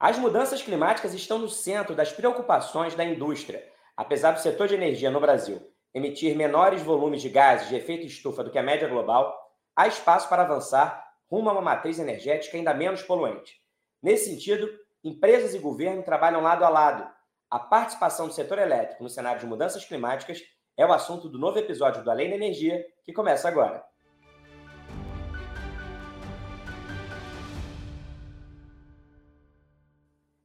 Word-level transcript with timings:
As 0.00 0.16
mudanças 0.16 0.62
climáticas 0.62 1.12
estão 1.12 1.38
no 1.38 1.50
centro 1.50 1.94
das 1.94 2.10
preocupações 2.10 2.94
da 2.94 3.04
indústria. 3.04 3.62
Apesar 3.94 4.32
do 4.32 4.40
setor 4.40 4.66
de 4.66 4.74
energia 4.74 5.10
no 5.10 5.20
Brasil 5.20 5.60
emitir 5.92 6.34
menores 6.34 6.80
volumes 6.80 7.20
de 7.20 7.28
gases 7.28 7.68
de 7.68 7.76
efeito 7.76 8.06
estufa 8.06 8.42
do 8.42 8.50
que 8.50 8.58
a 8.58 8.62
média 8.62 8.88
global, 8.88 9.36
há 9.76 9.86
espaço 9.86 10.26
para 10.30 10.42
avançar 10.42 11.06
rumo 11.30 11.50
a 11.50 11.52
uma 11.52 11.60
matriz 11.60 11.98
energética 11.98 12.56
ainda 12.56 12.72
menos 12.72 13.02
poluente. 13.02 13.60
Nesse 14.02 14.30
sentido, 14.30 14.70
empresas 15.04 15.52
e 15.52 15.58
governo 15.58 16.02
trabalham 16.02 16.40
lado 16.40 16.64
a 16.64 16.70
lado. 16.70 17.06
A 17.50 17.58
participação 17.58 18.26
do 18.26 18.32
setor 18.32 18.58
elétrico 18.58 19.02
no 19.02 19.10
cenário 19.10 19.40
de 19.40 19.46
mudanças 19.46 19.84
climáticas 19.84 20.40
é 20.78 20.86
o 20.86 20.92
assunto 20.94 21.28
do 21.28 21.38
novo 21.38 21.58
episódio 21.58 22.02
do 22.02 22.10
Além 22.10 22.30
da 22.30 22.36
Energia, 22.36 22.82
que 23.04 23.12
começa 23.12 23.48
agora. 23.48 23.84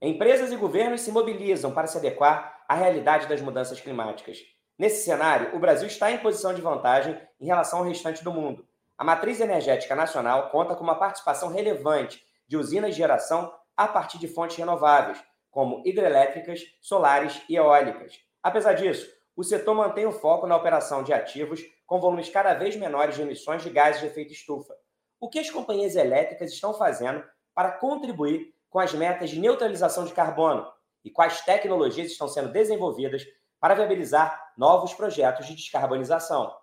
Empresas 0.08 0.52
e 0.52 0.56
governos 0.56 1.02
se 1.02 1.12
mobilizam 1.12 1.72
para 1.72 1.88
se 1.88 1.98
adequar 1.98 2.64
à 2.70 2.76
realidade 2.76 3.26
das 3.26 3.42
mudanças 3.42 3.82
climáticas. 3.82 4.38
Nesse 4.78 5.04
cenário, 5.04 5.56
o 5.56 5.60
Brasil 5.60 5.88
está 5.88 6.12
em 6.12 6.20
posição 6.20 6.54
de 6.54 6.62
vantagem 6.62 7.20
em 7.42 7.48
relação 7.48 7.80
ao 7.80 7.86
restante 7.86 8.24
do 8.24 8.32
mundo. 8.32 8.68
A 9.00 9.04
matriz 9.04 9.40
energética 9.42 9.96
nacional 9.96 10.52
conta 10.52 10.76
com 10.76 10.84
uma 10.84 10.94
participação 10.94 11.50
relevante 11.50 12.24
de 12.48 12.56
usinas 12.56 12.92
de 12.92 12.98
geração 12.98 13.52
a 13.76 13.88
partir 13.88 14.20
de 14.20 14.28
fontes 14.28 14.56
renováveis, 14.58 15.24
como 15.50 15.82
hidrelétricas, 15.84 16.62
solares 16.82 17.42
e 17.50 17.56
eólicas. 17.56 18.14
Apesar 18.44 18.74
disso, 18.74 19.12
o 19.36 19.44
setor 19.44 19.74
mantém 19.74 20.06
o 20.06 20.12
foco 20.12 20.46
na 20.46 20.56
operação 20.56 21.02
de 21.02 21.14
ativos 21.14 21.64
com 21.88 22.00
volumes 22.00 22.30
cada 22.30 22.54
vez 22.54 22.76
menores 22.76 23.16
de 23.16 23.24
emissões 23.24 23.64
de 23.64 23.72
gases 23.72 24.02
de 24.02 24.06
efeito 24.06 24.34
estufa. 24.34 24.76
O 25.20 25.30
que 25.30 25.40
as 25.40 25.50
companhias 25.50 25.96
elétricas 25.96 26.52
estão 26.52 26.76
fazendo 26.76 27.24
para 27.56 27.72
contribuir 27.72 28.54
com 28.76 28.82
as 28.82 28.94
metas 28.94 29.30
de 29.30 29.40
neutralização 29.40 30.04
de 30.04 30.12
carbono 30.12 30.70
e 31.02 31.10
quais 31.10 31.40
tecnologias 31.40 32.12
estão 32.12 32.28
sendo 32.28 32.52
desenvolvidas 32.52 33.26
para 33.58 33.74
viabilizar 33.74 34.52
novos 34.58 34.94
projetos 34.94 35.48
de 35.48 35.56
descarbonização. 35.56 36.54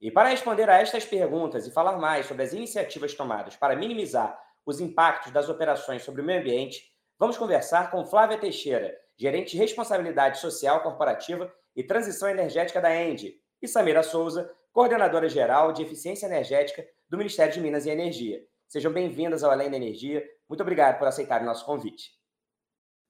E 0.00 0.12
para 0.12 0.28
responder 0.28 0.70
a 0.70 0.78
estas 0.78 1.04
perguntas 1.04 1.66
e 1.66 1.72
falar 1.72 1.98
mais 1.98 2.26
sobre 2.26 2.44
as 2.44 2.52
iniciativas 2.52 3.14
tomadas 3.14 3.56
para 3.56 3.74
minimizar 3.74 4.40
os 4.64 4.78
impactos 4.78 5.32
das 5.32 5.48
operações 5.48 6.04
sobre 6.04 6.22
o 6.22 6.24
meio 6.24 6.38
ambiente, 6.38 6.84
vamos 7.18 7.36
conversar 7.36 7.90
com 7.90 8.06
Flávia 8.06 8.38
Teixeira, 8.38 8.96
gerente 9.16 9.50
de 9.50 9.58
responsabilidade 9.58 10.38
social 10.38 10.80
corporativa 10.84 11.52
e 11.74 11.82
transição 11.82 12.28
energética 12.28 12.80
da 12.80 12.94
ENDE, 12.94 13.42
e 13.60 13.66
Samira 13.66 14.04
Souza, 14.04 14.48
coordenadora 14.72 15.28
geral 15.28 15.72
de 15.72 15.82
eficiência 15.82 16.26
energética 16.26 16.86
do 17.08 17.18
Ministério 17.18 17.52
de 17.52 17.60
Minas 17.60 17.86
e 17.86 17.90
Energia. 17.90 18.40
Sejam 18.70 18.92
bem-vindas 18.92 19.42
ao 19.42 19.50
Além 19.50 19.68
da 19.68 19.76
Energia. 19.76 20.24
Muito 20.48 20.60
obrigado 20.60 20.96
por 20.96 21.08
aceitar 21.08 21.42
o 21.42 21.44
nosso 21.44 21.66
convite. 21.66 22.12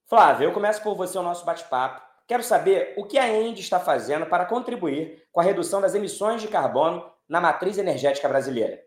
Flávia, 0.06 0.46
eu 0.46 0.54
começo 0.54 0.82
por 0.82 0.94
você 0.94 1.18
o 1.18 1.22
nosso 1.22 1.44
bate-papo. 1.44 2.00
Quero 2.26 2.42
saber 2.42 2.94
o 2.96 3.04
que 3.04 3.18
a 3.18 3.28
ENDE 3.28 3.60
está 3.60 3.78
fazendo 3.78 4.24
para 4.24 4.46
contribuir 4.46 5.22
com 5.30 5.38
a 5.38 5.42
redução 5.42 5.78
das 5.78 5.94
emissões 5.94 6.40
de 6.40 6.48
carbono 6.48 7.12
na 7.28 7.42
matriz 7.42 7.76
energética 7.76 8.26
brasileira. 8.26 8.82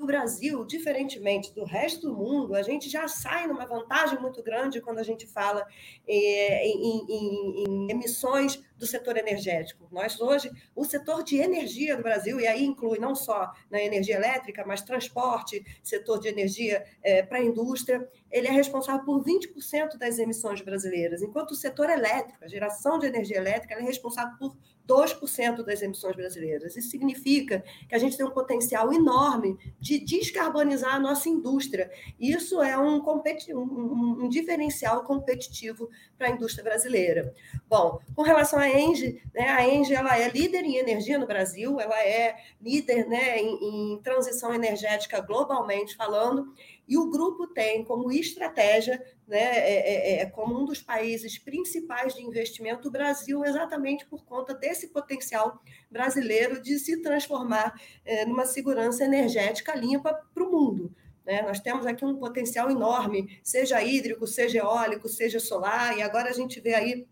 No 0.00 0.06
Brasil, 0.06 0.64
diferentemente 0.64 1.52
do 1.54 1.62
resto 1.62 2.08
do 2.08 2.16
mundo, 2.16 2.54
a 2.54 2.62
gente 2.62 2.88
já 2.88 3.06
sai 3.06 3.46
numa 3.46 3.66
vantagem 3.66 4.18
muito 4.18 4.42
grande 4.42 4.80
quando 4.80 4.98
a 4.98 5.02
gente 5.02 5.26
fala 5.26 5.66
eh, 6.08 6.66
em, 6.66 7.04
em, 7.06 7.64
em, 7.64 7.90
emissões 7.90 8.58
do 8.78 8.86
setor 8.86 9.18
energético. 9.18 9.86
Nós 9.92 10.18
hoje, 10.18 10.50
o 10.74 10.86
setor 10.86 11.22
de 11.22 11.36
energia 11.36 11.98
no 11.98 12.02
Brasil, 12.02 12.40
e 12.40 12.46
aí 12.46 12.64
inclui 12.64 12.98
não 12.98 13.14
só 13.14 13.52
na 13.70 13.78
energia 13.78 14.16
elétrica, 14.16 14.64
mas 14.66 14.80
transporte, 14.80 15.62
setor 15.82 16.18
de 16.18 16.28
energia 16.28 16.82
eh, 17.02 17.22
para 17.22 17.36
a 17.36 17.44
indústria, 17.44 18.08
ele 18.30 18.48
é 18.48 18.52
responsável 18.52 19.04
por 19.04 19.22
20% 19.22 19.98
das 19.98 20.18
emissões 20.18 20.62
brasileiras, 20.62 21.20
enquanto 21.20 21.50
o 21.50 21.54
setor 21.54 21.90
elétrico, 21.90 22.42
a 22.42 22.48
geração 22.48 22.98
de 22.98 23.04
energia 23.04 23.36
elétrica, 23.36 23.74
é 23.74 23.82
responsável 23.82 24.34
por 24.38 24.56
2% 24.90 25.64
das 25.64 25.82
emissões 25.82 26.16
brasileiras. 26.16 26.76
Isso 26.76 26.90
significa 26.90 27.62
que 27.88 27.94
a 27.94 27.98
gente 27.98 28.16
tem 28.16 28.26
um 28.26 28.30
potencial 28.30 28.92
enorme 28.92 29.56
de 29.78 30.00
descarbonizar 30.00 30.96
a 30.96 30.98
nossa 30.98 31.28
indústria. 31.28 31.90
Isso 32.18 32.60
é 32.60 32.76
um, 32.76 33.00
um, 33.00 34.24
um 34.24 34.28
diferencial 34.28 35.04
competitivo 35.04 35.88
para 36.18 36.26
a 36.26 36.30
indústria 36.30 36.64
brasileira. 36.64 37.32
Bom, 37.68 38.00
com 38.16 38.22
relação 38.22 38.58
à 38.58 38.68
Engie, 38.68 39.22
né, 39.32 39.48
a 39.48 39.66
Engie 39.66 39.94
ela 39.94 40.18
é 40.18 40.28
líder 40.28 40.64
em 40.64 40.76
energia 40.76 41.18
no 41.18 41.26
Brasil, 41.26 41.80
ela 41.80 41.98
é 42.02 42.36
líder 42.60 43.06
né, 43.08 43.38
em, 43.38 43.94
em 43.94 44.02
transição 44.02 44.52
energética 44.52 45.20
globalmente 45.20 45.94
falando, 45.94 46.52
e 46.90 46.98
o 46.98 47.08
grupo 47.08 47.46
tem 47.46 47.84
como 47.84 48.10
estratégia, 48.10 49.00
né, 49.28 49.38
é, 49.38 50.18
é, 50.18 50.22
é, 50.22 50.26
como 50.26 50.60
um 50.60 50.64
dos 50.64 50.82
países 50.82 51.38
principais 51.38 52.16
de 52.16 52.22
investimento 52.22 52.88
o 52.88 52.90
Brasil, 52.90 53.44
exatamente 53.44 54.04
por 54.06 54.24
conta 54.24 54.52
desse 54.52 54.88
potencial 54.88 55.62
brasileiro 55.88 56.60
de 56.60 56.76
se 56.80 57.00
transformar 57.00 57.80
é, 58.04 58.26
numa 58.26 58.44
segurança 58.44 59.04
energética 59.04 59.72
limpa 59.76 60.12
para 60.34 60.42
o 60.42 60.50
mundo. 60.50 60.92
Né? 61.24 61.42
Nós 61.42 61.60
temos 61.60 61.86
aqui 61.86 62.04
um 62.04 62.16
potencial 62.16 62.68
enorme, 62.68 63.38
seja 63.40 63.80
hídrico, 63.80 64.26
seja 64.26 64.58
eólico, 64.58 65.08
seja 65.08 65.38
solar, 65.38 65.96
e 65.96 66.02
agora 66.02 66.28
a 66.28 66.32
gente 66.34 66.58
vê 66.58 66.74
aí 66.74 67.06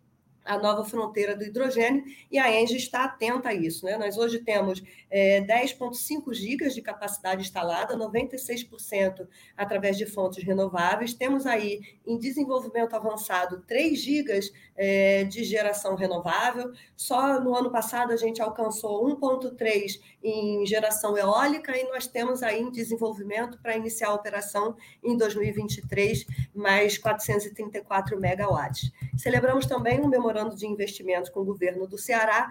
a 0.48 0.58
nova 0.58 0.82
fronteira 0.82 1.36
do 1.36 1.44
hidrogênio, 1.44 2.02
e 2.30 2.38
a 2.38 2.60
Engie 2.60 2.78
está 2.78 3.04
atenta 3.04 3.50
a 3.50 3.54
isso. 3.54 3.84
Né? 3.84 3.98
Nós 3.98 4.16
hoje 4.16 4.38
temos 4.38 4.82
é, 5.10 5.42
10,5 5.42 6.32
gigas 6.32 6.74
de 6.74 6.80
capacidade 6.80 7.42
instalada, 7.42 7.94
96% 7.96 9.28
através 9.56 9.98
de 9.98 10.06
fontes 10.06 10.42
renováveis. 10.42 11.12
Temos 11.12 11.46
aí, 11.46 11.80
em 12.06 12.18
desenvolvimento 12.18 12.96
avançado, 12.96 13.62
3 13.66 14.00
gigas 14.00 14.50
é, 14.74 15.24
de 15.24 15.44
geração 15.44 15.94
renovável. 15.94 16.72
Só 16.96 17.38
no 17.40 17.54
ano 17.54 17.70
passado 17.70 18.12
a 18.12 18.16
gente 18.16 18.40
alcançou 18.40 19.06
1,3 19.06 20.00
em 20.22 20.64
geração 20.66 21.16
eólica 21.16 21.76
e 21.76 21.84
nós 21.84 22.06
temos 22.06 22.42
aí 22.42 22.60
em 22.60 22.70
desenvolvimento 22.70 23.58
para 23.60 23.76
iniciar 23.76 24.08
a 24.08 24.14
operação 24.14 24.76
em 25.02 25.16
2023 25.16 26.26
mais 26.54 26.96
434 26.96 28.18
megawatts. 28.18 28.90
Celebramos 29.16 29.66
também 29.66 30.00
um 30.00 30.08
memorando 30.08 30.37
memorando 30.38 30.56
de 30.56 30.66
investimento 30.66 31.32
com 31.32 31.40
o 31.40 31.44
governo 31.44 31.86
do 31.86 31.98
Ceará 31.98 32.50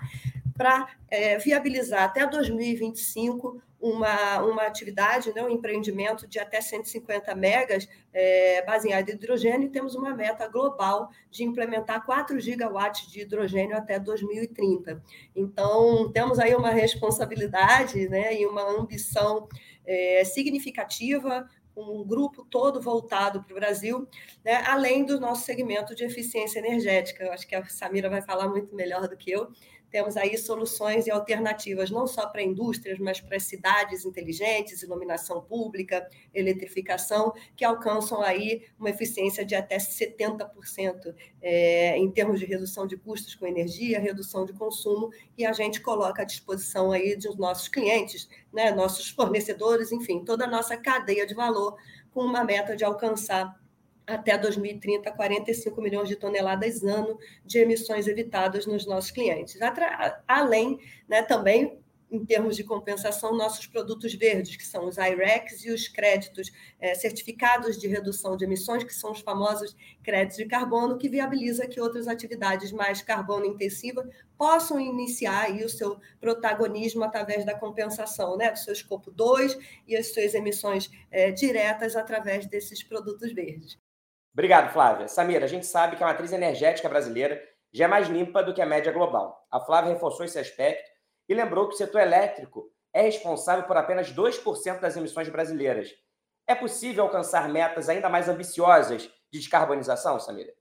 para 0.55 0.87
é, 1.09 1.37
viabilizar 1.37 2.03
até 2.03 2.25
2025 2.25 3.61
uma, 3.79 4.41
uma 4.41 4.63
atividade, 4.63 5.31
né, 5.35 5.43
um 5.43 5.49
empreendimento 5.49 6.27
de 6.27 6.39
até 6.39 6.59
150 6.59 7.35
megas 7.35 7.87
é, 8.11 8.65
baseado 8.65 9.09
em 9.09 9.13
hidrogênio, 9.13 9.67
e 9.67 9.71
temos 9.71 9.93
uma 9.93 10.15
meta 10.15 10.47
global 10.47 11.11
de 11.29 11.43
implementar 11.43 12.03
4 12.03 12.39
gigawatts 12.39 13.11
de 13.11 13.21
hidrogênio 13.21 13.77
até 13.77 13.99
2030. 13.99 15.03
Então, 15.35 16.11
temos 16.11 16.39
aí 16.39 16.55
uma 16.55 16.71
responsabilidade 16.71 18.09
né, 18.09 18.33
e 18.41 18.47
uma 18.47 18.63
ambição 18.63 19.47
é, 19.85 20.23
significativa 20.25 21.47
um 21.77 22.03
grupo 22.03 22.45
todo 22.45 22.81
voltado 22.81 23.43
para 23.43 23.53
o 23.53 23.55
Brasil, 23.55 24.07
né, 24.43 24.63
além 24.67 25.05
do 25.05 25.19
nosso 25.19 25.45
segmento 25.45 25.93
de 25.95 26.03
eficiência 26.03 26.59
energética. 26.59 27.23
Eu 27.23 27.31
acho 27.31 27.47
que 27.47 27.55
a 27.55 27.65
Samira 27.65 28.09
vai 28.09 28.21
falar 28.21 28.47
muito 28.47 28.75
melhor 28.75 29.07
do 29.07 29.15
que 29.15 29.31
eu, 29.31 29.51
temos 29.89 30.17
aí 30.17 30.37
soluções 30.37 31.07
e 31.07 31.11
alternativas 31.11 31.89
não 31.89 32.05
só 32.05 32.27
para 32.27 32.41
indústrias, 32.41 32.99
mas 32.99 33.21
para 33.21 33.39
cidades 33.39 34.05
inteligentes, 34.05 34.83
iluminação 34.83 35.41
pública, 35.41 36.07
eletrificação, 36.33 37.33
que 37.55 37.63
alcançam 37.63 38.21
aí 38.21 38.65
uma 38.79 38.89
eficiência 38.89 39.45
de 39.45 39.55
até 39.55 39.77
70% 39.77 41.15
é, 41.41 41.97
em 41.97 42.11
termos 42.11 42.39
de 42.39 42.45
redução 42.45 42.85
de 42.85 42.97
custos 42.97 43.35
com 43.35 43.45
energia, 43.45 43.99
redução 43.99 44.45
de 44.45 44.53
consumo, 44.53 45.09
e 45.37 45.45
a 45.45 45.53
gente 45.53 45.81
coloca 45.81 46.21
à 46.21 46.25
disposição 46.25 46.91
aí 46.91 47.15
dos 47.15 47.37
nossos 47.37 47.67
clientes, 47.67 48.29
né, 48.51 48.71
nossos 48.71 49.09
fornecedores, 49.09 49.91
enfim, 49.91 50.23
toda 50.23 50.45
a 50.45 50.49
nossa 50.49 50.75
cadeia 50.75 51.25
de 51.25 51.33
valor, 51.33 51.77
com 52.11 52.21
uma 52.21 52.43
meta 52.43 52.75
de 52.75 52.83
alcançar 52.83 53.55
até 54.07 54.37
2030, 54.37 55.11
45 55.11 55.81
milhões 55.81 56.07
de 56.07 56.15
toneladas 56.15 56.81
ano 56.83 57.19
de 57.45 57.59
emissões 57.59 58.07
evitadas 58.07 58.65
nos 58.65 58.85
nossos 58.85 59.11
clientes. 59.11 59.59
Além, 60.25 60.79
né, 61.09 61.21
também, 61.21 61.77
em 62.09 62.25
termos 62.25 62.55
de 62.55 62.63
compensação, 62.63 63.35
nossos 63.35 63.67
produtos 63.67 64.13
verdes, 64.13 64.55
que 64.55 64.65
são 64.65 64.87
os 64.87 64.97
IREX 64.97 65.65
e 65.65 65.71
os 65.71 65.89
créditos 65.89 66.49
é, 66.79 66.95
certificados 66.95 67.77
de 67.77 67.87
redução 67.87 68.37
de 68.37 68.45
emissões, 68.45 68.83
que 68.83 68.93
são 68.93 69.11
os 69.11 69.19
famosos 69.19 69.75
créditos 70.01 70.37
de 70.37 70.45
carbono, 70.45 70.97
que 70.97 71.09
viabiliza 71.09 71.67
que 71.67 71.81
outras 71.81 72.07
atividades 72.07 72.71
mais 72.71 73.01
carbono 73.01 73.45
intensivas 73.45 74.07
possam 74.37 74.79
iniciar 74.79 75.47
aí 75.47 75.65
o 75.65 75.69
seu 75.69 75.99
protagonismo 76.21 77.03
através 77.03 77.45
da 77.45 77.57
compensação 77.57 78.37
né, 78.37 78.51
do 78.51 78.57
seu 78.57 78.71
escopo 78.71 79.11
2 79.11 79.57
e 79.85 79.97
as 79.97 80.13
suas 80.13 80.33
emissões 80.33 80.89
é, 81.11 81.31
diretas 81.31 81.95
através 81.95 82.45
desses 82.45 82.81
produtos 82.81 83.33
verdes. 83.33 83.77
Obrigado, 84.37 84.71
Flávia. 84.71 85.07
Samira, 85.07 85.45
a 85.45 85.47
gente 85.47 85.65
sabe 85.65 85.95
que 85.95 86.03
a 86.03 86.05
matriz 86.05 86.31
energética 86.31 86.87
brasileira 86.87 87.41
já 87.73 87.85
é 87.85 87.87
mais 87.87 88.07
limpa 88.07 88.43
do 88.43 88.53
que 88.53 88.61
a 88.61 88.67
média 88.67 88.91
global. 88.91 89.43
A 89.49 89.59
Flávia 89.59 89.91
reforçou 89.91 90.23
esse 90.23 90.37
aspecto 90.37 90.87
e 91.27 91.33
lembrou 91.33 91.67
que 91.67 91.73
o 91.73 91.77
setor 91.77 92.01
elétrico 92.01 92.71
é 92.93 93.01
responsável 93.01 93.65
por 93.65 93.75
apenas 93.75 94.13
2% 94.13 94.79
das 94.79 94.95
emissões 94.95 95.27
brasileiras. 95.27 95.89
É 96.45 96.53
possível 96.53 97.05
alcançar 97.05 97.49
metas 97.49 97.89
ainda 97.89 98.09
mais 98.09 98.29
ambiciosas 98.29 99.09
de 99.31 99.39
descarbonização, 99.39 100.19
Samira? 100.19 100.53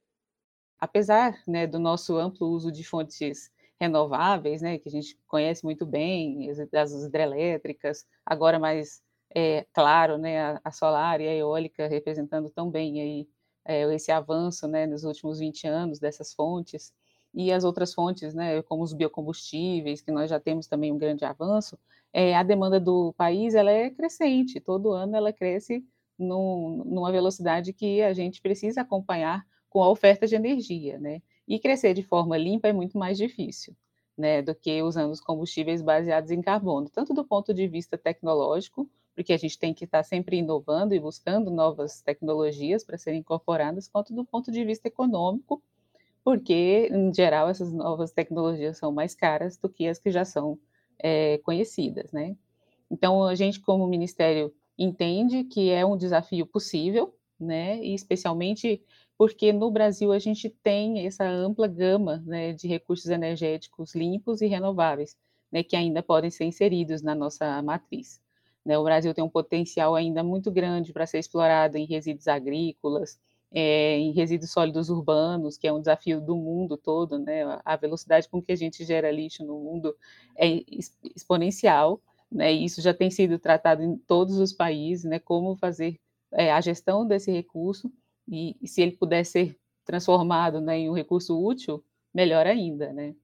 Apesar 0.81 1.35
né, 1.47 1.67
do 1.67 1.79
nosso 1.79 2.17
amplo 2.17 2.49
uso 2.49 2.73
de 2.73 2.83
fontes 2.83 3.53
renováveis, 3.79 4.63
né, 4.63 4.79
que 4.79 4.89
a 4.89 4.93
gente 4.93 5.21
conhece 5.27 5.63
muito 5.63 5.85
bem, 5.85 6.49
as 6.51 6.93
hidrelétricas, 6.93 8.07
agora 8.25 8.59
mais 8.59 9.03
é, 9.35 9.67
claro, 9.75 10.17
né, 10.17 10.59
a, 10.65 10.73
solar 10.73 11.21
e 11.21 11.29
a 11.29 11.35
eólica 11.35 11.87
representando 11.87 12.49
tão 12.49 12.71
bem 12.71 13.03
aí, 13.03 13.29
é, 13.67 13.83
esse 13.95 14.11
avanço 14.13 14.67
né, 14.69 14.87
nos 14.87 15.05
últimos 15.05 15.39
20 15.39 15.67
anos 15.67 15.99
dessas 15.99 16.33
fontes, 16.33 16.93
e 17.35 17.53
as 17.53 17.65
outras 17.65 17.93
fontes, 17.93 18.33
né, 18.35 18.63
como 18.63 18.83
os 18.83 18.95
biocombustíveis, 18.95 20.01
que 20.01 20.11
nós 20.11 20.31
já 20.31 20.41
temos 20.41 20.67
também 20.67 20.91
um 20.91 20.99
grande 20.99 21.25
avanço, 21.25 21.79
é, 22.13 22.35
a 22.35 22.43
demanda 22.43 22.81
do 22.81 23.13
país 23.13 23.55
ela 23.55 23.71
é 23.71 23.91
crescente, 23.91 24.59
todo 24.59 24.93
ano 24.93 25.15
ela 25.17 25.33
cresce 25.33 25.85
num, 26.19 26.83
numa 26.87 27.13
velocidade 27.13 27.73
que 27.75 28.01
a 28.01 28.13
gente 28.15 28.41
precisa 28.41 28.81
acompanhar 28.81 29.47
com 29.69 29.83
a 29.83 29.91
oferta 29.91 30.27
de 30.27 30.35
energia, 30.35 30.99
né? 30.99 31.21
E 31.47 31.59
crescer 31.59 31.93
de 31.93 32.03
forma 32.03 32.39
limpa 32.39 32.69
é 32.69 32.73
muito 32.73 32.97
mais 32.97 33.19
difícil, 33.19 33.77
né, 34.17 34.41
do 34.41 34.55
que 34.55 34.83
usando 34.83 35.13
os 35.13 35.21
combustíveis 35.21 35.83
baseados 35.83 36.31
em 36.31 36.41
carbono, 36.41 36.89
tanto 36.89 37.13
do 37.13 37.25
ponto 37.25 37.53
de 37.53 37.69
vista 37.69 37.99
tecnológico, 37.99 38.89
porque 39.17 39.33
a 39.33 39.39
gente 39.39 39.59
tem 39.59 39.73
que 39.73 39.87
estar 39.87 40.03
sempre 40.05 40.37
inovando 40.37 40.95
e 40.95 41.01
buscando 41.01 41.51
novas 41.51 42.03
tecnologias 42.03 42.85
para 42.85 42.99
serem 42.99 43.21
incorporadas, 43.21 43.89
quanto 43.89 44.15
do 44.15 44.27
ponto 44.27 44.53
de 44.53 44.63
vista 44.63 44.87
econômico, 44.87 45.63
porque, 46.23 46.91
em 46.93 47.15
geral, 47.15 47.49
essas 47.49 47.73
novas 47.73 48.13
tecnologias 48.13 48.77
são 48.77 48.93
mais 48.93 49.15
caras 49.15 49.57
do 49.57 49.71
que 49.71 49.89
as 49.89 49.99
que 49.99 50.11
já 50.11 50.25
são 50.25 50.59
é, 50.99 51.39
conhecidas, 51.39 52.13
né? 52.13 52.37
Então, 52.91 53.25
a 53.25 53.35
gente, 53.35 53.59
como 53.61 53.87
Ministério, 53.87 54.53
entende 54.79 55.45
que 55.45 55.71
é 55.71 55.85
um 55.85 55.97
desafio 55.97 56.45
possível, 56.45 57.15
né? 57.41 57.83
E 57.83 57.95
especialmente 57.95 58.83
porque 59.17 59.53
no 59.53 59.71
Brasil 59.71 60.13
a 60.13 60.19
gente 60.19 60.51
tem 60.51 61.07
essa 61.07 61.25
ampla 61.27 61.67
gama 61.67 62.23
né, 62.27 62.53
de 62.53 62.69
recursos 62.69 63.07
energéticos 63.07 63.95
limpos 63.95 64.43
e 64.43 64.47
renováveis, 64.47 65.17
né, 65.51 65.63
que 65.63 65.75
ainda 65.75 66.03
podem 66.03 66.31
ser 66.31 66.45
inseridos 66.45 67.01
na 67.01 67.15
nossa 67.15 67.63
matriz. 67.63 68.21
Né? 68.67 68.77
O 68.77 68.83
Brasil 68.83 69.15
tem 69.15 69.23
um 69.23 69.29
potencial 69.29 69.95
ainda 69.95 70.25
muito 70.25 70.51
grande 70.51 70.93
para 70.93 71.07
ser 71.07 71.21
explorado 71.21 71.79
em 71.79 71.87
resíduos 71.87 72.27
agrícolas, 72.27 73.17
é, 73.53 73.97
em 73.97 74.11
resíduos 74.11 74.51
sólidos 74.51 74.91
urbanos, 74.91 75.57
que 75.57 75.69
é 75.69 75.73
um 75.73 75.79
desafio 75.79 76.21
do 76.21 76.35
mundo 76.35 76.77
todo, 76.77 77.17
né? 77.17 77.43
A 77.65 77.77
velocidade 77.77 78.29
com 78.29 78.43
que 78.43 78.51
a 78.51 78.57
gente 78.57 78.85
gera 78.85 79.09
lixo 79.13 79.45
no 79.45 79.61
mundo 79.61 79.97
é 80.37 80.65
exponencial, 81.15 82.03
né? 82.31 82.51
Isso 82.51 82.83
já 82.83 82.93
tem 82.93 83.09
sido 83.09 83.39
tratado 83.39 83.85
em 83.85 83.97
todos 83.97 84.37
os 84.37 84.53
países, 84.53 85.05
né? 85.05 85.21
Como 85.21 85.55
fazer 85.57 86.01
é, 86.33 86.51
a 86.51 86.61
gestão 86.61 87.07
desse 87.07 87.31
recurso 87.31 87.89
e, 88.27 88.57
e, 88.61 88.67
se 88.67 88.83
ele 88.83 88.97
puder 88.97 89.25
ser 89.25 89.57
transformado 89.85 90.61
né, 90.61 90.79
em 90.81 90.91
um 90.91 90.93
recurso 90.93 91.41
útil, 91.41 91.85
melhor 92.13 92.47
ainda, 92.49 92.93
né? 92.93 93.15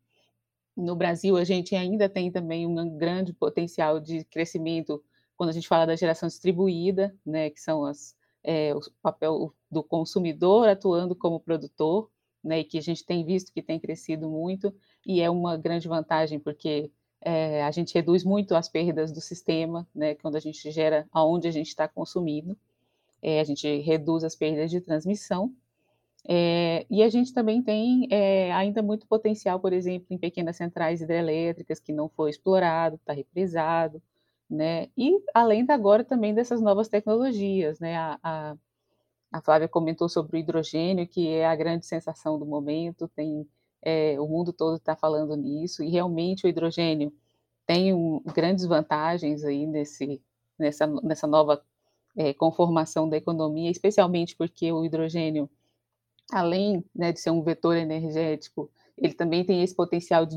No 0.77 0.94
Brasil, 0.94 1.37
a 1.37 1.43
gente 1.43 1.75
ainda 1.75 2.09
tem 2.09 2.31
também 2.31 2.65
um 2.65 2.97
grande 2.97 3.33
potencial 3.33 3.99
de 3.99 4.25
crescimento 4.27 5.03
quando 5.43 5.50
a 5.50 5.55
gente 5.55 5.67
fala 5.67 5.85
da 5.85 5.97
geração 5.97 6.29
distribuída, 6.29 7.12
né, 7.27 7.50
que 7.50 7.61
são 7.61 7.85
as, 7.85 8.17
é, 8.44 8.73
o 8.73 8.81
papel 9.03 9.53
do 9.69 9.83
consumidor 9.83 10.69
atuando 10.69 11.17
como 11.17 11.41
produtor, 11.41 12.09
né, 12.44 12.61
e 12.61 12.65
que 12.65 12.79
a 12.79 12.81
gente 12.81 13.05
tem 13.05 13.25
visto 13.25 13.53
que 13.53 13.61
tem 13.61 13.81
crescido 13.81 14.31
muito, 14.31 14.73
e 15.05 15.21
é 15.21 15.29
uma 15.29 15.56
grande 15.56 15.89
vantagem, 15.89 16.39
porque 16.39 16.93
é, 17.21 17.65
a 17.65 17.73
gente 17.73 17.93
reduz 17.93 18.23
muito 18.23 18.55
as 18.55 18.69
perdas 18.69 19.11
do 19.11 19.21
sistema, 19.21 19.85
né, 19.93 20.15
quando 20.15 20.37
a 20.37 20.41
gente 20.41 20.71
gera 20.71 21.09
aonde 21.12 21.49
a 21.49 21.50
gente 21.50 21.67
está 21.67 21.89
consumindo, 21.89 22.56
é, 23.21 23.41
a 23.41 23.44
gente 23.44 23.67
reduz 23.81 24.23
as 24.23 24.37
perdas 24.37 24.71
de 24.71 24.81
transmissão, 24.81 25.53
é, 26.29 26.87
e 26.89 27.03
a 27.03 27.09
gente 27.09 27.35
também 27.35 27.61
tem 27.61 28.06
é, 28.12 28.53
ainda 28.53 28.81
muito 28.81 29.09
potencial, 29.09 29.59
por 29.59 29.73
exemplo, 29.73 30.06
em 30.09 30.19
pequenas 30.19 30.55
centrais 30.55 31.00
hidrelétricas 31.00 31.81
que 31.81 31.93
não 31.93 32.09
foi 32.09 32.31
explorado, 32.31 32.94
está 32.94 33.12
represado, 33.12 34.00
né? 34.52 34.88
E 34.96 35.19
além 35.34 35.64
da 35.64 35.75
agora 35.75 36.04
também 36.04 36.34
dessas 36.34 36.60
novas 36.60 36.88
tecnologias, 36.88 37.81
né? 37.81 37.96
A, 37.96 38.19
a, 38.22 38.56
a, 39.32 39.40
Flávia 39.40 39.66
comentou 39.66 40.08
sobre 40.08 40.37
o 40.37 40.40
hidrogênio, 40.40 41.08
que 41.08 41.28
é 41.28 41.46
a 41.46 41.56
grande 41.56 41.87
sensação 41.87 42.38
do 42.38 42.44
momento, 42.44 43.08
tem 43.08 43.49
é, 43.82 44.20
o 44.20 44.28
mundo 44.28 44.52
todo 44.52 44.76
está 44.76 44.94
falando 44.94 45.34
nisso, 45.37 45.82
e 45.82 45.88
realmente 45.88 46.46
o 46.46 46.49
hidrogênio 46.49 47.12
tem 47.66 47.94
um, 47.94 48.22
grandes 48.34 48.66
vantagens 48.66 49.43
aí 49.44 49.66
nesse, 49.66 50.22
nessa, 50.58 50.87
nessa 50.87 51.26
nova 51.26 51.64
é, 52.16 52.34
conformação 52.34 53.08
da 53.08 53.16
economia, 53.16 53.70
especialmente 53.70 54.37
porque 54.37 54.70
o 54.70 54.84
hidrogênio, 54.84 55.48
além 56.31 56.84
né, 56.94 57.12
de 57.12 57.20
ser 57.20 57.31
um 57.31 57.43
vetor 57.43 57.76
energético, 57.76 58.70
ele 58.98 59.14
também 59.14 59.44
tem 59.44 59.62
esse 59.62 59.75
potencial 59.75 60.26
de 60.26 60.37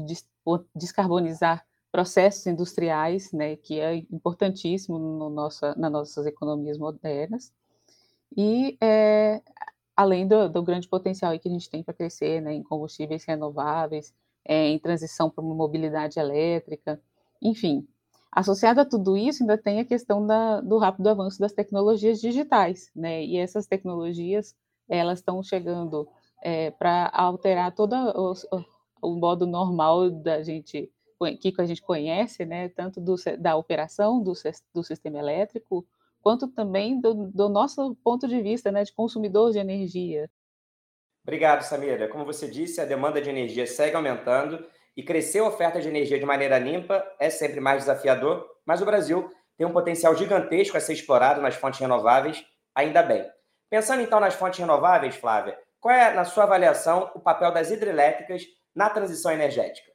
descarbonizar 0.74 1.66
processos 1.96 2.46
industriais, 2.46 3.32
né, 3.32 3.56
que 3.56 3.80
é 3.80 3.96
importantíssimo 4.12 5.00
no 5.00 5.30
nossa, 5.30 5.74
nas 5.78 5.90
nossas 5.90 6.26
economias 6.26 6.78
modernas, 6.78 7.54
e 8.36 8.78
é, 8.82 9.42
além 9.96 10.28
do, 10.28 10.50
do, 10.50 10.62
grande 10.62 10.90
potencial 10.90 11.40
que 11.40 11.48
a 11.48 11.52
gente 11.52 11.70
tem 11.70 11.82
para 11.82 11.94
crescer 11.94 12.42
né, 12.42 12.54
em 12.54 12.62
combustíveis 12.62 13.24
renováveis, 13.24 14.14
é, 14.44 14.68
em 14.68 14.78
transição 14.78 15.30
para 15.30 15.42
uma 15.42 15.56
mobilidade 15.56 16.20
elétrica, 16.20 17.02
enfim. 17.42 17.88
Associado 18.30 18.82
a 18.82 18.86
tudo 18.86 19.16
isso, 19.16 19.44
ainda 19.44 19.58
tem 19.58 19.80
a 19.80 19.86
questão 19.86 20.28
da, 20.28 20.60
do 20.60 20.78
rápido 20.78 21.08
avanço 21.08 21.40
das 21.40 21.54
tecnologias 21.54 22.20
digitais, 22.20 22.92
né, 22.94 23.24
e 23.24 23.38
essas 23.38 23.68
tecnologias, 23.68 24.54
elas 24.90 25.20
estão 25.20 25.42
chegando 25.42 26.10
é, 26.44 26.72
para 26.72 27.10
alterar 27.14 27.74
todo 27.74 27.94
o, 27.96 28.34
o 29.02 29.16
modo 29.16 29.48
normal 29.48 30.12
da 30.12 30.44
gente 30.44 30.92
que 31.40 31.54
a 31.58 31.66
gente 31.66 31.82
conhece, 31.82 32.46
né, 32.46 32.70
tanto 32.70 33.00
do, 33.00 33.16
da 33.40 33.56
operação 33.56 34.22
do, 34.22 34.34
do 34.74 34.84
sistema 34.84 35.18
elétrico, 35.18 35.86
quanto 36.22 36.48
também 36.48 37.00
do, 37.00 37.32
do, 37.32 37.48
nosso 37.48 37.96
ponto 38.04 38.28
de 38.28 38.42
vista 38.42 38.72
né, 38.72 38.84
de 38.84 38.94
consumidor 38.94 39.52
de 39.52 39.60
energia. 39.60 40.30
Obrigado, 41.24 41.62
Samira. 41.64 42.08
Como 42.08 42.26
você 42.26 42.48
disse, 42.48 42.82
a 42.82 42.86
demanda 42.86 43.22
de 43.22 43.30
energia 43.30 43.66
segue 43.66 43.96
aumentando 43.96 44.66
e 44.96 45.04
crescer 45.04 45.40
a 45.40 45.48
oferta 45.48 45.82
de 45.82 45.88
energia 45.88 46.20
de 46.20 46.26
maneira 46.26 46.58
limpa 46.58 47.06
é 47.20 47.30
sempre 47.30 47.60
mais 47.60 47.80
desafiador, 47.80 48.46
mas 48.66 48.82
o 48.82 48.86
Brasil 48.86 49.30
tem 49.58 49.66
um 49.66 49.74
potencial 49.74 50.16
gigantesco 50.16 50.78
a 50.78 50.82
ser 50.82 50.94
explorado 50.94 51.42
nas 51.42 51.56
fontes 51.56 51.80
renováveis, 51.80 52.46
ainda 52.74 53.02
bem. 53.02 53.26
Pensando 53.70 54.02
então 54.02 54.20
nas 54.20 54.36
fontes 54.36 54.60
renováveis, 54.60 55.16
Flávia, 55.16 55.58
qual 55.80 55.94
é, 55.94 56.14
na 56.14 56.26
sua 56.26 56.44
avaliação, 56.44 57.12
o 57.14 57.20
papel 57.20 57.52
das 57.52 57.72
hidrelétricas 57.72 58.44
na 58.76 58.90
transição 58.90 59.32
energética? 59.32 59.95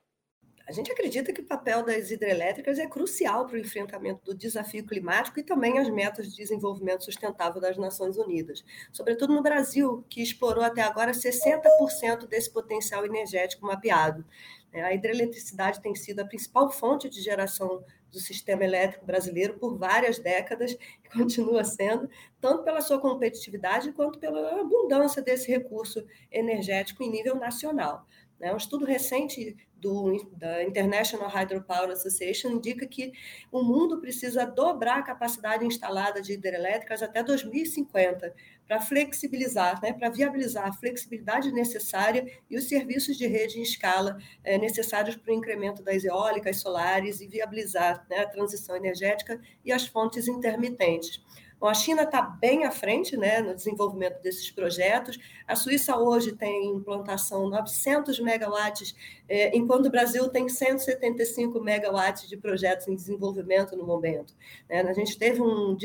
A 0.70 0.72
gente 0.72 0.92
acredita 0.92 1.32
que 1.32 1.40
o 1.40 1.44
papel 1.44 1.84
das 1.84 2.12
hidrelétricas 2.12 2.78
é 2.78 2.86
crucial 2.86 3.44
para 3.44 3.56
o 3.56 3.58
enfrentamento 3.58 4.24
do 4.24 4.32
desafio 4.32 4.86
climático 4.86 5.40
e 5.40 5.42
também 5.42 5.80
as 5.80 5.90
metas 5.90 6.30
de 6.30 6.36
desenvolvimento 6.36 7.04
sustentável 7.04 7.60
das 7.60 7.76
Nações 7.76 8.16
Unidas, 8.16 8.64
sobretudo 8.92 9.34
no 9.34 9.42
Brasil, 9.42 10.04
que 10.08 10.22
explorou 10.22 10.62
até 10.62 10.82
agora 10.82 11.10
60% 11.10 12.28
desse 12.28 12.52
potencial 12.52 13.04
energético 13.04 13.66
mapeado. 13.66 14.24
É, 14.72 14.80
a 14.80 14.94
hidroeletricidade 14.94 15.82
tem 15.82 15.92
sido 15.96 16.20
a 16.20 16.24
principal 16.24 16.70
fonte 16.70 17.08
de 17.08 17.20
geração 17.20 17.84
do 18.08 18.20
sistema 18.20 18.62
elétrico 18.62 19.04
brasileiro 19.04 19.58
por 19.58 19.76
várias 19.76 20.20
décadas 20.20 20.70
e 21.04 21.08
continua 21.10 21.64
sendo, 21.64 22.08
tanto 22.40 22.62
pela 22.62 22.80
sua 22.80 23.00
competitividade 23.00 23.90
quanto 23.90 24.20
pela 24.20 24.60
abundância 24.60 25.20
desse 25.20 25.50
recurso 25.50 26.06
energético 26.30 27.02
em 27.02 27.10
nível 27.10 27.34
nacional. 27.34 28.06
Né? 28.40 28.52
Um 28.52 28.56
estudo 28.56 28.86
recente 28.86 29.56
do, 29.76 30.30
da 30.36 30.62
International 30.62 31.28
Hydropower 31.28 31.90
Association 31.90 32.50
indica 32.50 32.86
que 32.86 33.12
o 33.50 33.62
mundo 33.62 34.00
precisa 34.00 34.46
dobrar 34.46 34.98
a 34.98 35.02
capacidade 35.02 35.64
instalada 35.64 36.20
de 36.20 36.32
hidrelétricas 36.32 37.02
até 37.02 37.22
2050 37.22 38.34
para 38.66 38.80
flexibilizar, 38.80 39.80
né, 39.82 39.92
para 39.92 40.10
viabilizar 40.10 40.68
a 40.68 40.72
flexibilidade 40.72 41.50
necessária 41.50 42.24
e 42.48 42.56
os 42.56 42.68
serviços 42.68 43.16
de 43.16 43.26
rede 43.26 43.58
em 43.58 43.62
escala 43.62 44.18
é, 44.44 44.56
necessários 44.58 45.16
para 45.16 45.32
o 45.32 45.36
incremento 45.36 45.82
das 45.82 46.04
eólicas, 46.04 46.60
solares 46.60 47.20
e 47.20 47.26
viabilizar 47.26 48.06
né, 48.08 48.20
a 48.20 48.28
transição 48.28 48.76
energética 48.76 49.40
e 49.64 49.72
as 49.72 49.86
fontes 49.86 50.28
intermitentes. 50.28 51.20
Bom, 51.60 51.68
a 51.68 51.74
China 51.74 52.04
está 52.04 52.22
bem 52.22 52.64
à 52.64 52.70
frente 52.70 53.18
né, 53.18 53.42
no 53.42 53.54
desenvolvimento 53.54 54.22
desses 54.22 54.50
projetos. 54.50 55.18
A 55.46 55.54
Suíça 55.54 55.94
hoje 55.94 56.32
tem 56.32 56.70
implantação 56.70 57.50
900 57.50 58.18
megawatts, 58.20 58.94
é, 59.28 59.54
enquanto 59.54 59.84
o 59.84 59.90
Brasil 59.90 60.26
tem 60.30 60.48
175 60.48 61.60
megawatts 61.60 62.26
de 62.30 62.36
projetos 62.38 62.88
em 62.88 62.94
desenvolvimento 62.94 63.76
no 63.76 63.84
momento. 63.84 64.34
Né? 64.70 64.80
A 64.80 64.94
gente 64.94 65.18
teve 65.18 65.42
um, 65.42 65.76